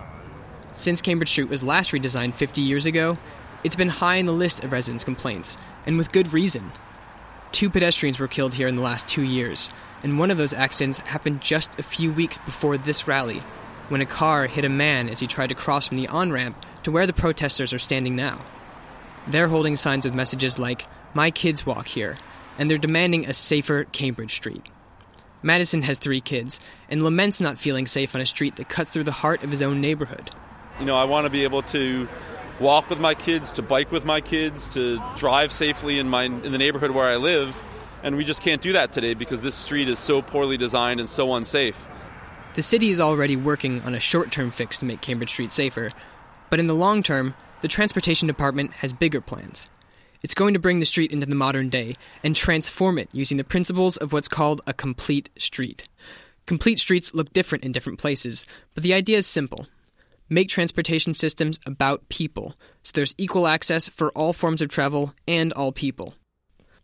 [0.75, 3.17] Since Cambridge Street was last redesigned 50 years ago,
[3.63, 6.71] it's been high in the list of residents' complaints, and with good reason.
[7.51, 9.69] Two pedestrians were killed here in the last two years,
[10.03, 13.41] and one of those accidents happened just a few weeks before this rally,
[13.89, 16.63] when a car hit a man as he tried to cross from the on ramp
[16.83, 18.39] to where the protesters are standing now.
[19.27, 22.17] They're holding signs with messages like, My kids walk here,
[22.57, 24.69] and they're demanding a safer Cambridge Street.
[25.41, 29.05] Mattison has three kids and laments not feeling safe on a street that cuts through
[29.05, 30.31] the heart of his own neighborhood.
[30.79, 32.07] You know, I want to be able to
[32.59, 36.51] walk with my kids, to bike with my kids, to drive safely in my in
[36.51, 37.55] the neighborhood where I live,
[38.03, 41.09] and we just can't do that today because this street is so poorly designed and
[41.09, 41.77] so unsafe.
[42.55, 45.91] The city is already working on a short-term fix to make Cambridge Street safer,
[46.49, 49.69] but in the long term, the transportation department has bigger plans.
[50.21, 51.93] It's going to bring the street into the modern day
[52.23, 55.87] and transform it using the principles of what's called a complete street.
[56.45, 59.67] Complete streets look different in different places, but the idea is simple.
[60.31, 62.53] Make transportation systems about people,
[62.83, 66.13] so there's equal access for all forms of travel and all people.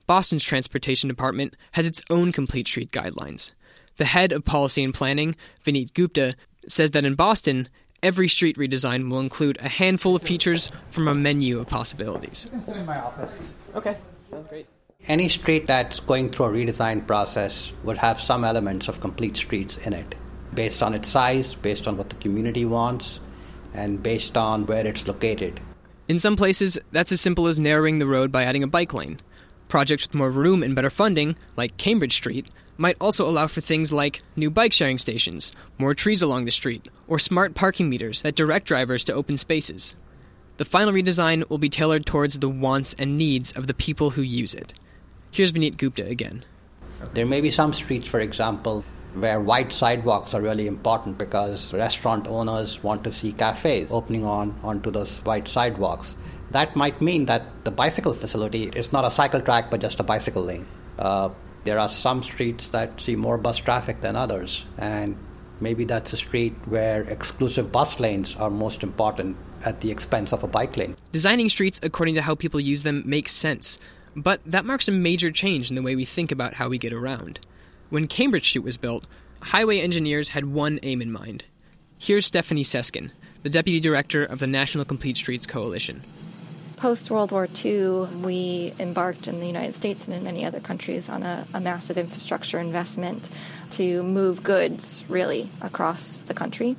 [0.07, 3.51] Boston's transportation department has its own complete street guidelines.
[3.97, 6.35] The head of policy and planning, Vineet Gupta,
[6.67, 7.69] says that in Boston,
[8.01, 12.49] every street redesign will include a handful of features from a menu of possibilities.
[12.65, 13.31] sit in my office.
[13.75, 13.95] Okay,
[14.31, 14.65] sounds great.
[15.07, 19.77] Any street that's going through a redesign process would have some elements of complete streets
[19.77, 20.15] in it,
[20.55, 23.19] based on its size, based on what the community wants,
[23.75, 25.59] and based on where it's located.
[26.07, 29.19] In some places, that's as simple as narrowing the road by adding a bike lane.
[29.67, 32.47] Projects with more room and better funding, like Cambridge Street,
[32.77, 36.87] might also allow for things like new bike sharing stations, more trees along the street,
[37.07, 39.95] or smart parking meters that direct drivers to open spaces.
[40.57, 44.21] The final redesign will be tailored towards the wants and needs of the people who
[44.21, 44.73] use it.
[45.31, 46.45] Here's Vineet Gupta again.
[47.13, 48.85] There may be some streets, for example,
[49.15, 54.59] where wide sidewalks are really important because restaurant owners want to see cafes opening on
[54.63, 56.15] onto those wide sidewalks.
[56.51, 60.03] That might mean that the bicycle facility is not a cycle track but just a
[60.03, 60.67] bicycle lane.
[60.99, 61.29] Uh,
[61.63, 65.17] there are some streets that see more bus traffic than others, and
[65.59, 70.43] maybe that's a street where exclusive bus lanes are most important at the expense of
[70.43, 70.95] a bike lane.
[71.11, 73.79] Designing streets according to how people use them makes sense,
[74.15, 76.93] but that marks a major change in the way we think about how we get
[76.93, 77.39] around.
[77.89, 79.05] When Cambridge Street was built,
[79.41, 81.45] highway engineers had one aim in mind.
[81.99, 83.11] Here's Stephanie Seskin,
[83.43, 86.01] the deputy director of the National Complete Streets Coalition.
[86.77, 91.09] Post World War II, we embarked in the United States and in many other countries
[91.09, 93.29] on a, a, massive infrastructure investment
[93.71, 96.75] to move goods really across the country.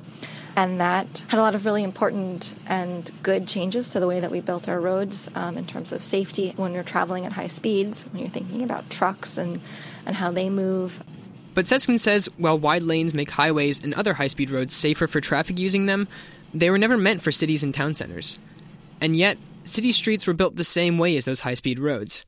[0.55, 4.29] And that had a lot of really important and good changes to the way that
[4.29, 8.03] we built our roads um, in terms of safety when you're traveling at high speeds,
[8.11, 9.61] when you're thinking about trucks and,
[10.07, 11.03] and how they move.
[11.53, 15.21] But Seskin says while wide lanes make highways and other high speed roads safer for
[15.21, 16.07] traffic using them,
[16.53, 18.39] they were never meant for cities and town centers.
[19.01, 22.25] And yet, city streets were built the same way as those high speed roads.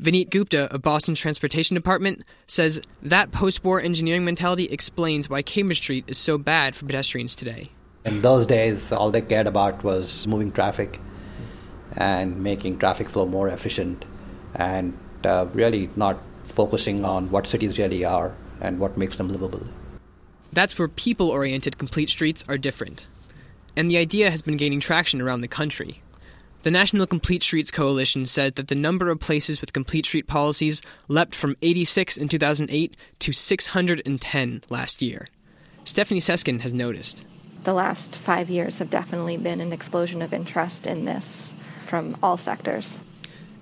[0.00, 5.78] Vineet Gupta of Boston's Transportation Department says that post war engineering mentality explains why Cambridge
[5.78, 7.66] Street is so bad for pedestrians today.
[8.04, 11.00] In those days, all they cared about was moving traffic
[11.96, 14.04] and making traffic flow more efficient
[14.54, 16.22] and uh, really not
[16.58, 19.62] focusing on what cities really are and what makes them livable.
[20.52, 23.06] That's where people oriented complete streets are different.
[23.76, 26.02] And the idea has been gaining traction around the country.
[26.64, 30.82] The National Complete Streets Coalition says that the number of places with complete street policies
[31.06, 35.28] leapt from 86 in 2008 to 610 last year.
[35.84, 37.24] Stephanie Seskin has noticed.
[37.62, 41.52] The last five years have definitely been an explosion of interest in this
[41.86, 43.00] from all sectors.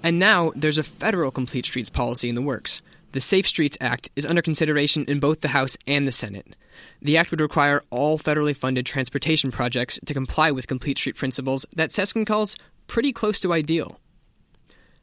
[0.02, 2.82] And now there's a federal complete streets policy in the works.
[3.12, 6.54] The Safe Streets Act is under consideration in both the House and the Senate.
[7.00, 11.64] The act would require all federally funded transportation projects to comply with complete street principles
[11.74, 14.00] that Seskin calls pretty close to ideal.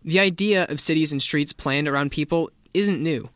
[0.03, 3.29] The idea of cities and streets planned around people isn't new.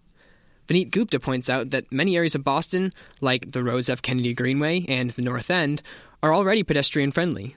[0.68, 2.91] Vineet Gupta points out that many areas of Boston,
[3.22, 4.01] like the Rose F.
[4.01, 5.82] Kennedy Greenway and the North End,
[6.22, 7.55] are already pedestrian friendly.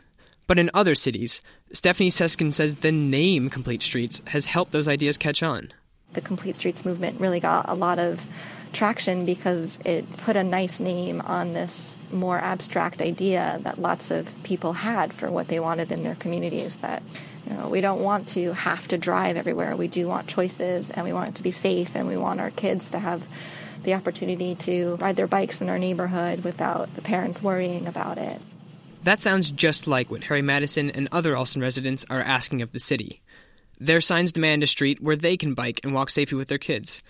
[0.50, 1.42] But in other cities,
[1.72, 5.70] Stephanie Seskin says the name Complete Streets has helped those ideas catch on.
[6.14, 8.26] The Complete Streets movement really got a lot of
[8.72, 14.42] traction because it put a nice name on this more abstract idea that lots of
[14.42, 17.04] people had for what they wanted in their communities that
[17.48, 21.06] you know we don't want to have to drive everywhere we do want choices and
[21.06, 23.24] we want it to be safe and we want our kids to have
[23.84, 28.40] the opportunity to ride their bikes in our neighborhood without the parents worrying about it
[29.02, 32.78] That sounds just like what Harry Mattison and other Allston residents are asking of the
[32.78, 33.22] city.
[33.78, 37.02] Their signs demand a street where they can bike and walk safely with their kids.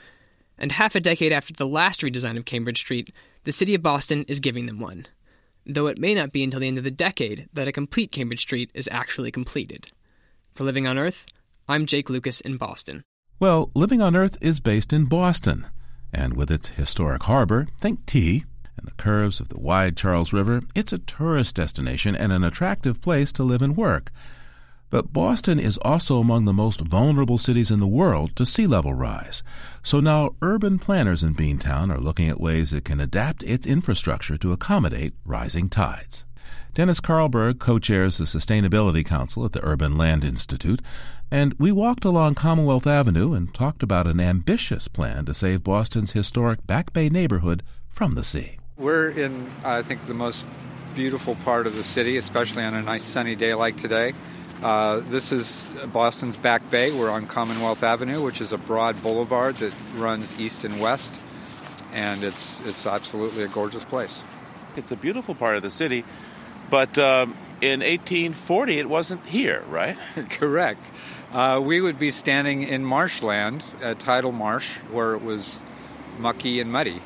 [0.56, 3.12] And half a decade after the last redesign of Cambridge Street,
[3.42, 5.06] the city of Boston is giving them one.
[5.66, 8.42] Though it may not be until the end of the decade that a complete Cambridge
[8.42, 9.88] Street is actually completed.
[10.54, 11.26] For Living on Earth,
[11.68, 13.02] I'm Jake Lucas in Boston.
[13.40, 15.66] Well, Living on Earth is based in Boston,
[16.12, 18.44] and with its historic harbor, think tea,
[18.80, 23.02] and the curves of the wide Charles River, it's a tourist destination and an attractive
[23.02, 24.10] place to live and work.
[24.88, 28.94] But Boston is also among the most vulnerable cities in the world to sea level
[28.94, 29.42] rise.
[29.82, 34.38] So now urban planners in Beantown are looking at ways it can adapt its infrastructure
[34.38, 36.24] to accommodate rising tides.
[36.72, 40.80] Dennis Carlberg co chairs the Sustainability Council at the Urban Land Institute,
[41.30, 46.12] and we walked along Commonwealth Avenue and talked about an ambitious plan to save Boston's
[46.12, 48.59] historic Back Bay neighborhood from the sea.
[48.80, 50.46] We're in, I think, the most
[50.94, 54.14] beautiful part of the city, especially on a nice sunny day like today.
[54.62, 56.90] Uh, this is Boston's Back Bay.
[56.90, 61.14] We're on Commonwealth Avenue, which is a broad boulevard that runs east and west,
[61.92, 64.24] and it's it's absolutely a gorgeous place.
[64.76, 66.02] It's a beautiful part of the city,
[66.70, 69.98] but um, in 1840 it wasn't here, right?
[70.30, 70.90] Correct.
[71.34, 75.60] Uh, we would be standing in marshland, a tidal marsh, where it was
[76.18, 77.02] mucky and muddy.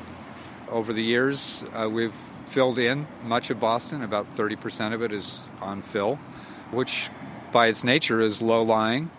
[0.69, 2.13] Over the years, uh, we've
[2.47, 4.01] filled in much of Boston.
[4.01, 6.15] About 30% of it is on fill,
[6.71, 7.09] which
[7.51, 9.11] by its nature is low lying.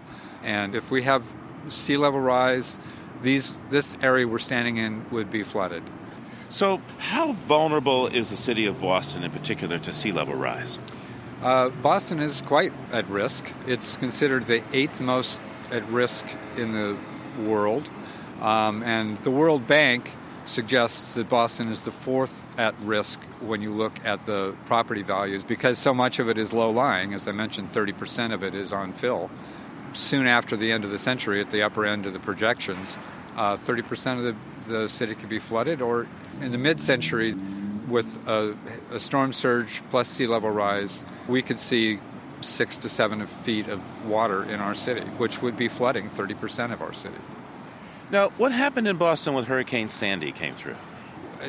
[0.43, 1.25] And if we have
[1.69, 2.79] sea level rise,
[3.23, 5.83] these this area we're standing in would be flooded.
[6.49, 10.79] So, how vulnerable is the city of Boston in particular to sea level rise?
[11.43, 13.51] Uh, Boston is quite at risk.
[13.67, 15.41] It's considered the eighth most
[15.71, 16.27] at risk
[16.57, 16.97] in the
[17.43, 17.89] world.
[18.41, 20.13] Um, and the World Bank
[20.47, 25.45] suggests that Boston is the fourth at risk when you look at the property values
[25.45, 27.15] because so much of it is low lying.
[27.15, 29.31] As I mentioned, 30% of it is on fill.
[29.93, 32.97] Soon after the end of the century, at the upper end of the projections,
[33.37, 34.37] uh, 30% of
[34.67, 36.07] the, the city could be flooded, or
[36.41, 37.35] in the mid century,
[37.89, 38.57] with a,
[38.91, 41.99] a storm surge plus sea level rise, we could see
[42.41, 46.83] six to seven feet of water in our city, which would be flooding 30% of
[46.83, 47.15] our city.
[48.09, 50.77] Now, what happened in Boston when Hurricane Sandy came through?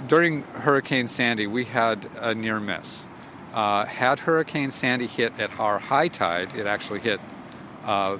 [0.08, 3.08] During Hurricane Sandy, we had a near miss.
[3.54, 7.20] Uh, had Hurricane Sandy hit at our high tide, it actually hit
[7.86, 8.18] uh,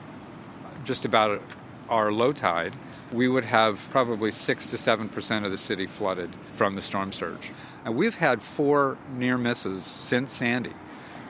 [0.86, 1.42] just about
[1.90, 2.74] our low tide,
[3.12, 7.52] we would have probably 6 to 7% of the city flooded from the storm surge.
[7.86, 10.74] And we've had four near misses since Sandy,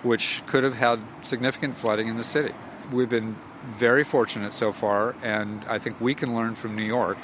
[0.04, 2.54] which could have had significant flooding in the city.
[2.92, 7.18] We've been very fortunate so far, and I think we can learn from New York.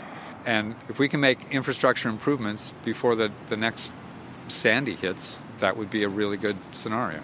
[0.45, 3.93] And if we can make infrastructure improvements before the, the next
[4.47, 7.21] Sandy hits, that would be a really good scenario.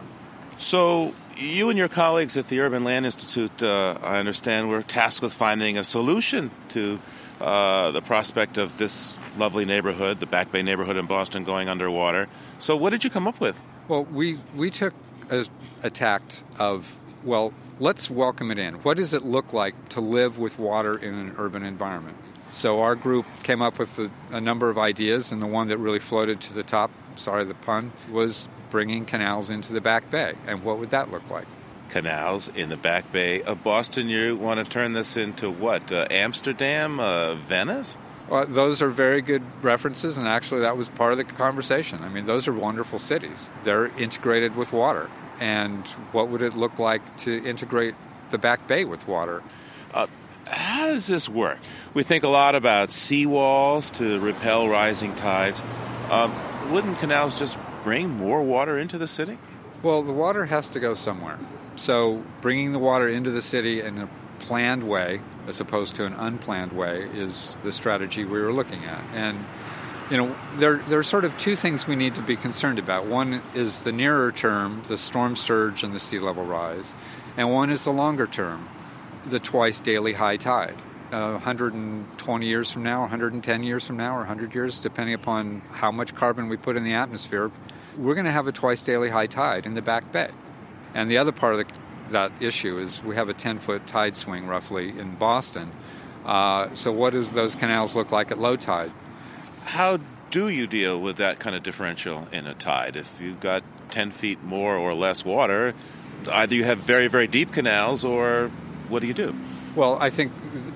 [0.58, 5.22] So, you and your colleagues at the Urban Land Institute, uh, I understand, were tasked
[5.22, 7.00] with finding a solution to
[7.40, 12.28] uh, the prospect of this lovely neighborhood, the Back Bay neighborhood in Boston, going underwater.
[12.58, 13.58] So, what did you come up with?
[13.88, 14.94] Well, we, we took
[15.30, 15.46] a,
[15.82, 18.74] a tact of, well, let's welcome it in.
[18.76, 22.18] What does it look like to live with water in an urban environment?
[22.50, 25.78] So our group came up with a, a, number of ideas, and the one that
[25.78, 30.34] really floated to the top, sorry the pun, was bringing canals into the Back Bay.
[30.48, 31.46] And what would that look like?
[31.90, 34.10] Canals in the Back Bay of Boston.
[34.10, 35.92] You want to turn this into what?
[35.92, 37.00] Uh, Amsterdam?
[37.00, 37.98] Uh, Venice?
[38.28, 42.04] Well, those are very good references, and actually, that was part of the conversation.
[42.04, 43.50] I mean, those are wonderful cities.
[43.64, 45.10] They're integrated with water
[45.40, 47.96] and what would it look like to integrate
[48.30, 49.42] the Back Bay with water?
[49.94, 50.08] Uh,
[50.46, 51.60] how does this work?
[51.94, 55.62] We think a lot about seawalls to repel rising tides.
[56.10, 56.34] Um,
[56.72, 59.38] wouldn't canals just bring more water into the city?
[59.82, 61.38] Well, the water has to go somewhere.
[61.76, 64.10] So, bringing the water into the city in a
[64.40, 69.02] planned way, as opposed to an unplanned way, is the strategy we were looking at.
[69.14, 69.46] And
[70.10, 73.06] you know, there, there are sort of two things we need to be concerned about.
[73.06, 76.96] One is the nearer term, the storm surge and the sea level rise,
[77.38, 78.68] and one is the longer term,
[79.28, 80.76] the twice daily high tide.
[81.12, 85.92] Uh, 120 years from now, 110 years from now, or 100 years, depending upon how
[85.92, 87.52] much carbon we put in the atmosphere,
[87.98, 90.30] we're going to have a twice daily high tide in the Back Bay.
[90.94, 91.74] And the other part of the,
[92.12, 95.72] that issue is we have a 10 foot tide swing roughly in Boston.
[96.26, 98.92] Uh, so, what does those canals look like at low tide?
[99.66, 100.00] How
[100.32, 102.96] do you deal with that kind of differential in a tide?
[102.96, 105.74] If you've got 10 feet more or less water,
[106.32, 108.52] either you have very, very deep canals or
[108.90, 109.36] what do you do?
[109.76, 110.32] Well, I think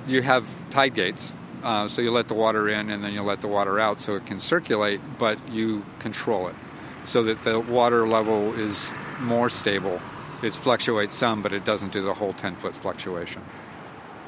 [0.08, 1.34] you have tide gates.
[1.64, 4.16] Uh, so you let the water in and then you let the water out so
[4.16, 6.56] it can circulate, but you control it
[7.06, 10.02] so that the water level is more stable.
[10.42, 13.42] It fluctuates some, but it doesn't do the whole 10 foot fluctuation.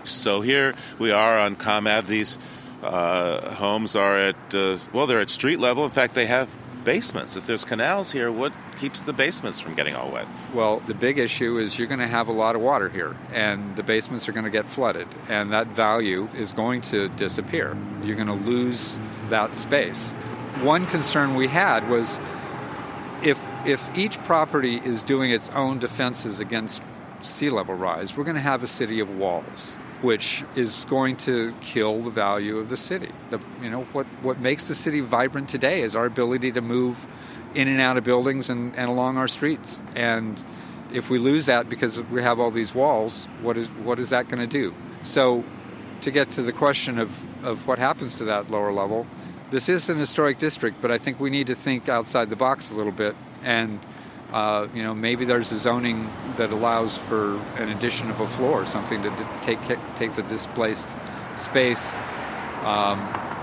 [0.06, 2.08] So here we are on Comm Ave.
[2.08, 2.38] These
[2.86, 5.84] uh, homes are at, uh, well, they're at street level.
[5.84, 6.50] In fact, they have
[6.86, 7.36] basements.
[7.36, 10.28] If there's canals here, what keeps the basements from getting all wet?
[10.54, 13.76] Well, the big issue is you're going to have a lot of water here, and
[13.76, 17.76] the basements are going to get flooded, and that value is going to disappear.
[18.04, 18.98] You're going to lose
[19.30, 20.14] that space.
[20.62, 22.20] One concern we had was
[23.24, 26.82] if if each property is doing its own defenses against
[27.22, 31.54] sea level rise, we're going to have a city of walls which is going to
[31.62, 33.10] kill the value of the city.
[33.30, 37.08] The, you know what what makes the city vibrant today is our ability to move
[37.56, 39.82] in and out of buildings and, and along our streets.
[39.96, 40.44] And
[40.92, 44.28] if we lose that because we have all these walls, what is what is that
[44.28, 44.74] going to do?
[45.04, 45.44] So,
[46.02, 49.08] to get to the question of, of what happens to that lower level,
[49.52, 52.72] this is an historic district, but I think we need to think outside the box
[52.72, 53.80] a little bit and
[54.36, 58.64] uh, you know, maybe there's a zoning that allows for an addition of a floor,
[58.64, 59.60] or something to take
[59.96, 60.94] take the displaced
[61.38, 61.96] space.
[62.66, 63.00] Um,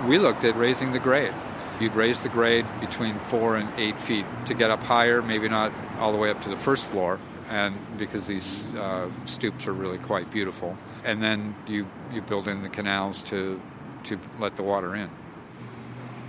[0.06, 1.32] we looked at raising the grade.
[1.80, 5.72] You'd raise the grade between four and eight feet to get up higher, maybe not
[5.98, 7.18] all the way up to the first floor,
[7.48, 10.76] and because these uh, stoops are really quite beautiful.
[11.06, 13.58] And then you you build in the canals to
[14.04, 15.08] to let the water in.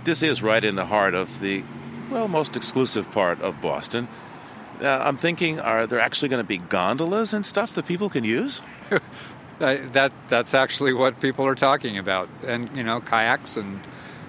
[0.04, 1.64] This is right in the heart of the
[2.10, 4.08] well most exclusive part of Boston
[4.82, 8.24] uh, I'm thinking, are there actually going to be gondolas and stuff that people can
[8.24, 8.60] use?
[9.58, 13.80] that that's actually what people are talking about, and you know, kayaks and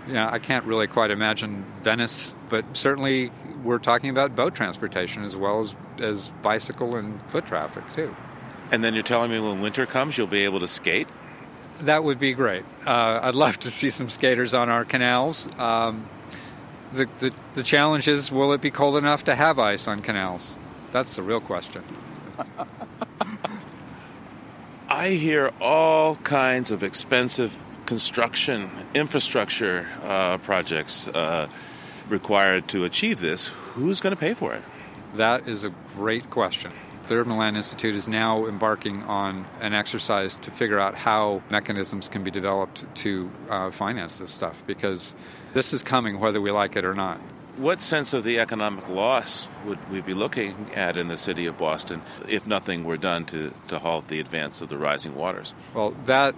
[0.07, 3.31] you know, I can't really quite imagine Venice, but certainly
[3.63, 8.15] we're talking about boat transportation as well as as bicycle and foot traffic too.
[8.71, 11.07] And then you're telling me when winter comes, you'll be able to skate.
[11.81, 12.63] That would be great.
[12.85, 15.47] Uh, I'd love to see some skaters on our canals.
[15.59, 16.05] Um,
[16.95, 20.55] the, the, the challenge is will it be cold enough to have ice on canals?
[20.91, 21.83] That's the real question.
[24.89, 31.47] I hear all kinds of expensive construction infrastructure uh, projects uh,
[32.09, 33.47] required to achieve this.
[33.73, 34.63] Who's going to pay for it?
[35.15, 36.71] That is a great question.
[37.07, 42.09] The Urban Land Institute is now embarking on an exercise to figure out how mechanisms
[42.09, 45.13] can be developed to uh, finance this stuff because
[45.53, 47.19] this is coming whether we like it or not.
[47.57, 51.59] What sense of the economic loss would we be looking at in the city of
[51.59, 55.53] Boston if nothing were done to, to halt the advance of the rising waters?
[55.75, 56.33] Well, that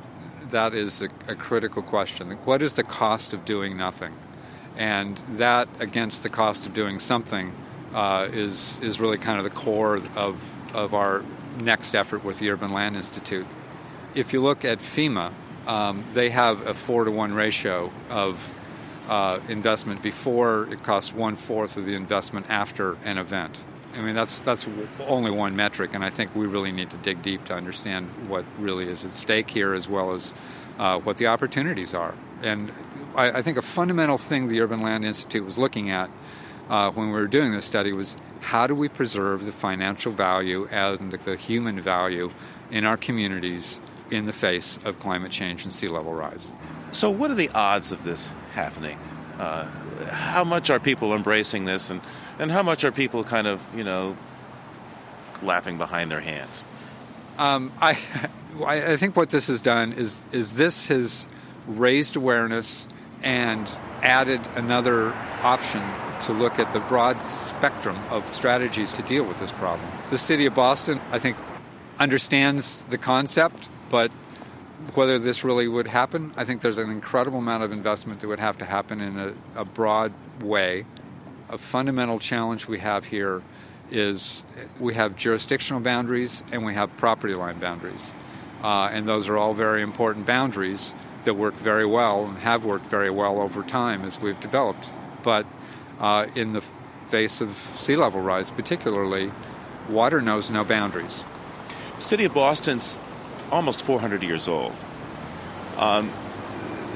[0.50, 2.32] that is a, a critical question.
[2.44, 4.14] What is the cost of doing nothing?
[4.78, 7.54] And that against the cost of doing something
[7.94, 11.24] uh, is is really kind of the core of of our
[11.60, 13.48] next effort with the Urban Land Institute.
[14.16, 15.34] If you look at FEMA,
[15.68, 18.56] um, they have a four to one ratio of
[19.10, 23.64] uh, investment before it costs one fourth of the investment after an event.
[23.96, 24.68] I mean, that's that's
[25.08, 28.46] only one metric, and I think we really need to dig deep to understand what
[28.60, 30.36] really is at stake here, as well as
[30.78, 32.14] uh, what the opportunities are.
[32.44, 32.72] And
[33.16, 36.12] I, I, think a fundamental thing the Urban Land Institute was looking at
[36.70, 40.68] uh, when we were doing this study was how do we preserve the financial value
[40.72, 42.30] and the human value
[42.72, 43.80] in our communities
[44.12, 46.52] in the face of climate change and sea level rise.
[46.92, 48.98] So, what are the odds of this happening?
[49.38, 49.66] Uh,
[50.10, 52.02] how much are people embracing this, and,
[52.40, 54.16] and how much are people kind of, you know,
[55.42, 56.64] laughing behind their hands?
[57.38, 57.98] Um, I,
[58.66, 61.28] I think what this has done is, is this has
[61.68, 62.88] raised awareness
[63.24, 63.68] and
[64.02, 65.82] added another option
[66.22, 69.88] to look at the broad spectrum of strategies to deal with this problem.
[70.10, 71.38] The city of Boston, I think,
[72.00, 74.12] understands the concept, but
[74.94, 78.40] whether this really would happen, I think there's an incredible amount of investment that would
[78.40, 80.86] have to happen in a, a broad way.
[81.50, 83.42] A fundamental challenge we have here
[83.90, 84.44] is
[84.80, 88.14] we have jurisdictional boundaries and we have property line boundaries.
[88.64, 90.94] Uh, and those are all very important boundaries
[91.28, 94.92] that work very well and have worked very well over time as we've developed.
[95.24, 95.46] But
[96.00, 96.62] uh, in the
[97.10, 99.32] face of sea level rise, particularly,
[99.90, 101.26] water knows no boundaries.
[102.00, 102.96] City of Boston's
[103.52, 104.74] almost 400 years old.
[105.76, 106.12] Um,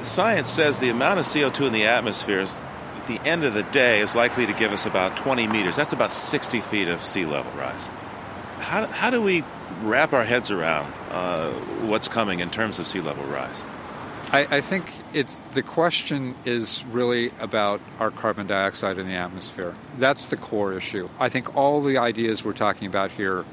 [0.02, 2.60] science says the amount of CO2 in the atmosphere is,
[2.96, 5.76] at the end of the day is likely to give us about 20 meters.
[5.76, 7.88] That's about 60 feet of sea level rise.
[8.58, 9.44] How, how do we
[9.82, 11.50] wrap our heads around uh,
[11.82, 13.64] what's coming in terms of sea level rise?
[14.32, 19.74] I, I think it's the question is really about our carbon dioxide in the atmosphere.
[19.98, 21.10] That's the core issue.
[21.20, 23.44] I think all the ideas we're talking about here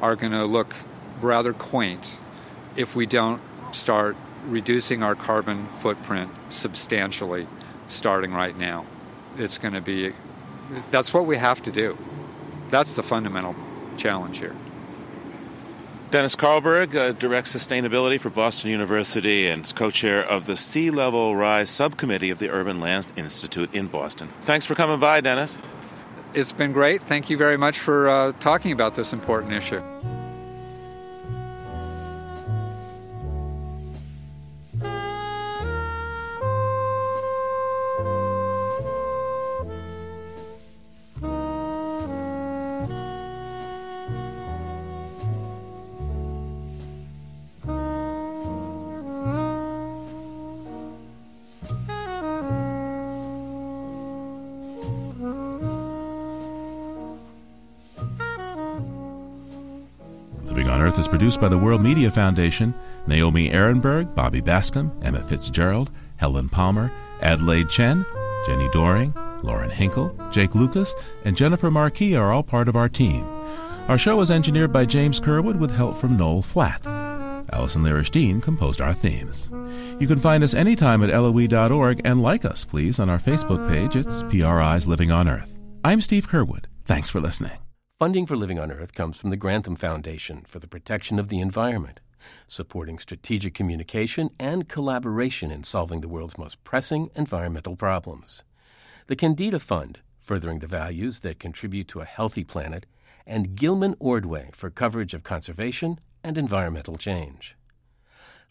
[0.00, 0.76] are going to look
[1.20, 2.16] rather quaint
[2.76, 4.16] if we don't start
[4.46, 7.48] reducing our carbon footprint substantially
[7.88, 8.86] starting right now.
[9.38, 10.12] It's going to be,
[10.92, 11.98] that's what we have to do.
[12.70, 13.56] That's the fundamental
[13.96, 14.54] challenge here.
[16.10, 20.90] Dennis Carlberg uh, directs sustainability for Boston University and is co chair of the Sea
[20.90, 24.28] Level Rise Subcommittee of the Urban Land Institute in Boston.
[24.42, 25.58] Thanks for coming by, Dennis.
[26.32, 27.02] It's been great.
[27.02, 29.82] Thank you very much for uh, talking about this important issue.
[61.28, 62.72] Produced by the World Media Foundation,
[63.06, 68.02] Naomi Arenberg, Bobby Bascomb, Emma Fitzgerald, Helen Palmer, Adelaide Chen,
[68.46, 69.12] Jenni Doering,
[69.42, 70.94] Lauren Hinkle, Jake Lucas,
[71.26, 73.26] and Jennifer Marquis are all part of our team.
[73.88, 76.86] Our show was engineered by James Curwood with help from Noel Flatt.
[77.52, 79.50] Alison Lirish composed our themes.
[80.00, 83.96] You can find us anytime at loe.org and like us, please, on our Facebook page.
[83.96, 85.52] It's PRI's Living on Earth.
[85.84, 86.64] I'm Steve Curwood.
[86.86, 87.58] Thanks for listening.
[87.98, 91.40] Funding for Living on Earth comes from the Grantham Foundation for the Protection of the
[91.40, 91.98] Environment,
[92.46, 98.44] supporting strategic communication and collaboration in solving the world's most pressing environmental problems.
[99.08, 102.86] The Kendeda Fund, furthering the values that contribute to a healthy planet,
[103.26, 107.56] and Gilman Ordway for coverage of conservation and environmental change.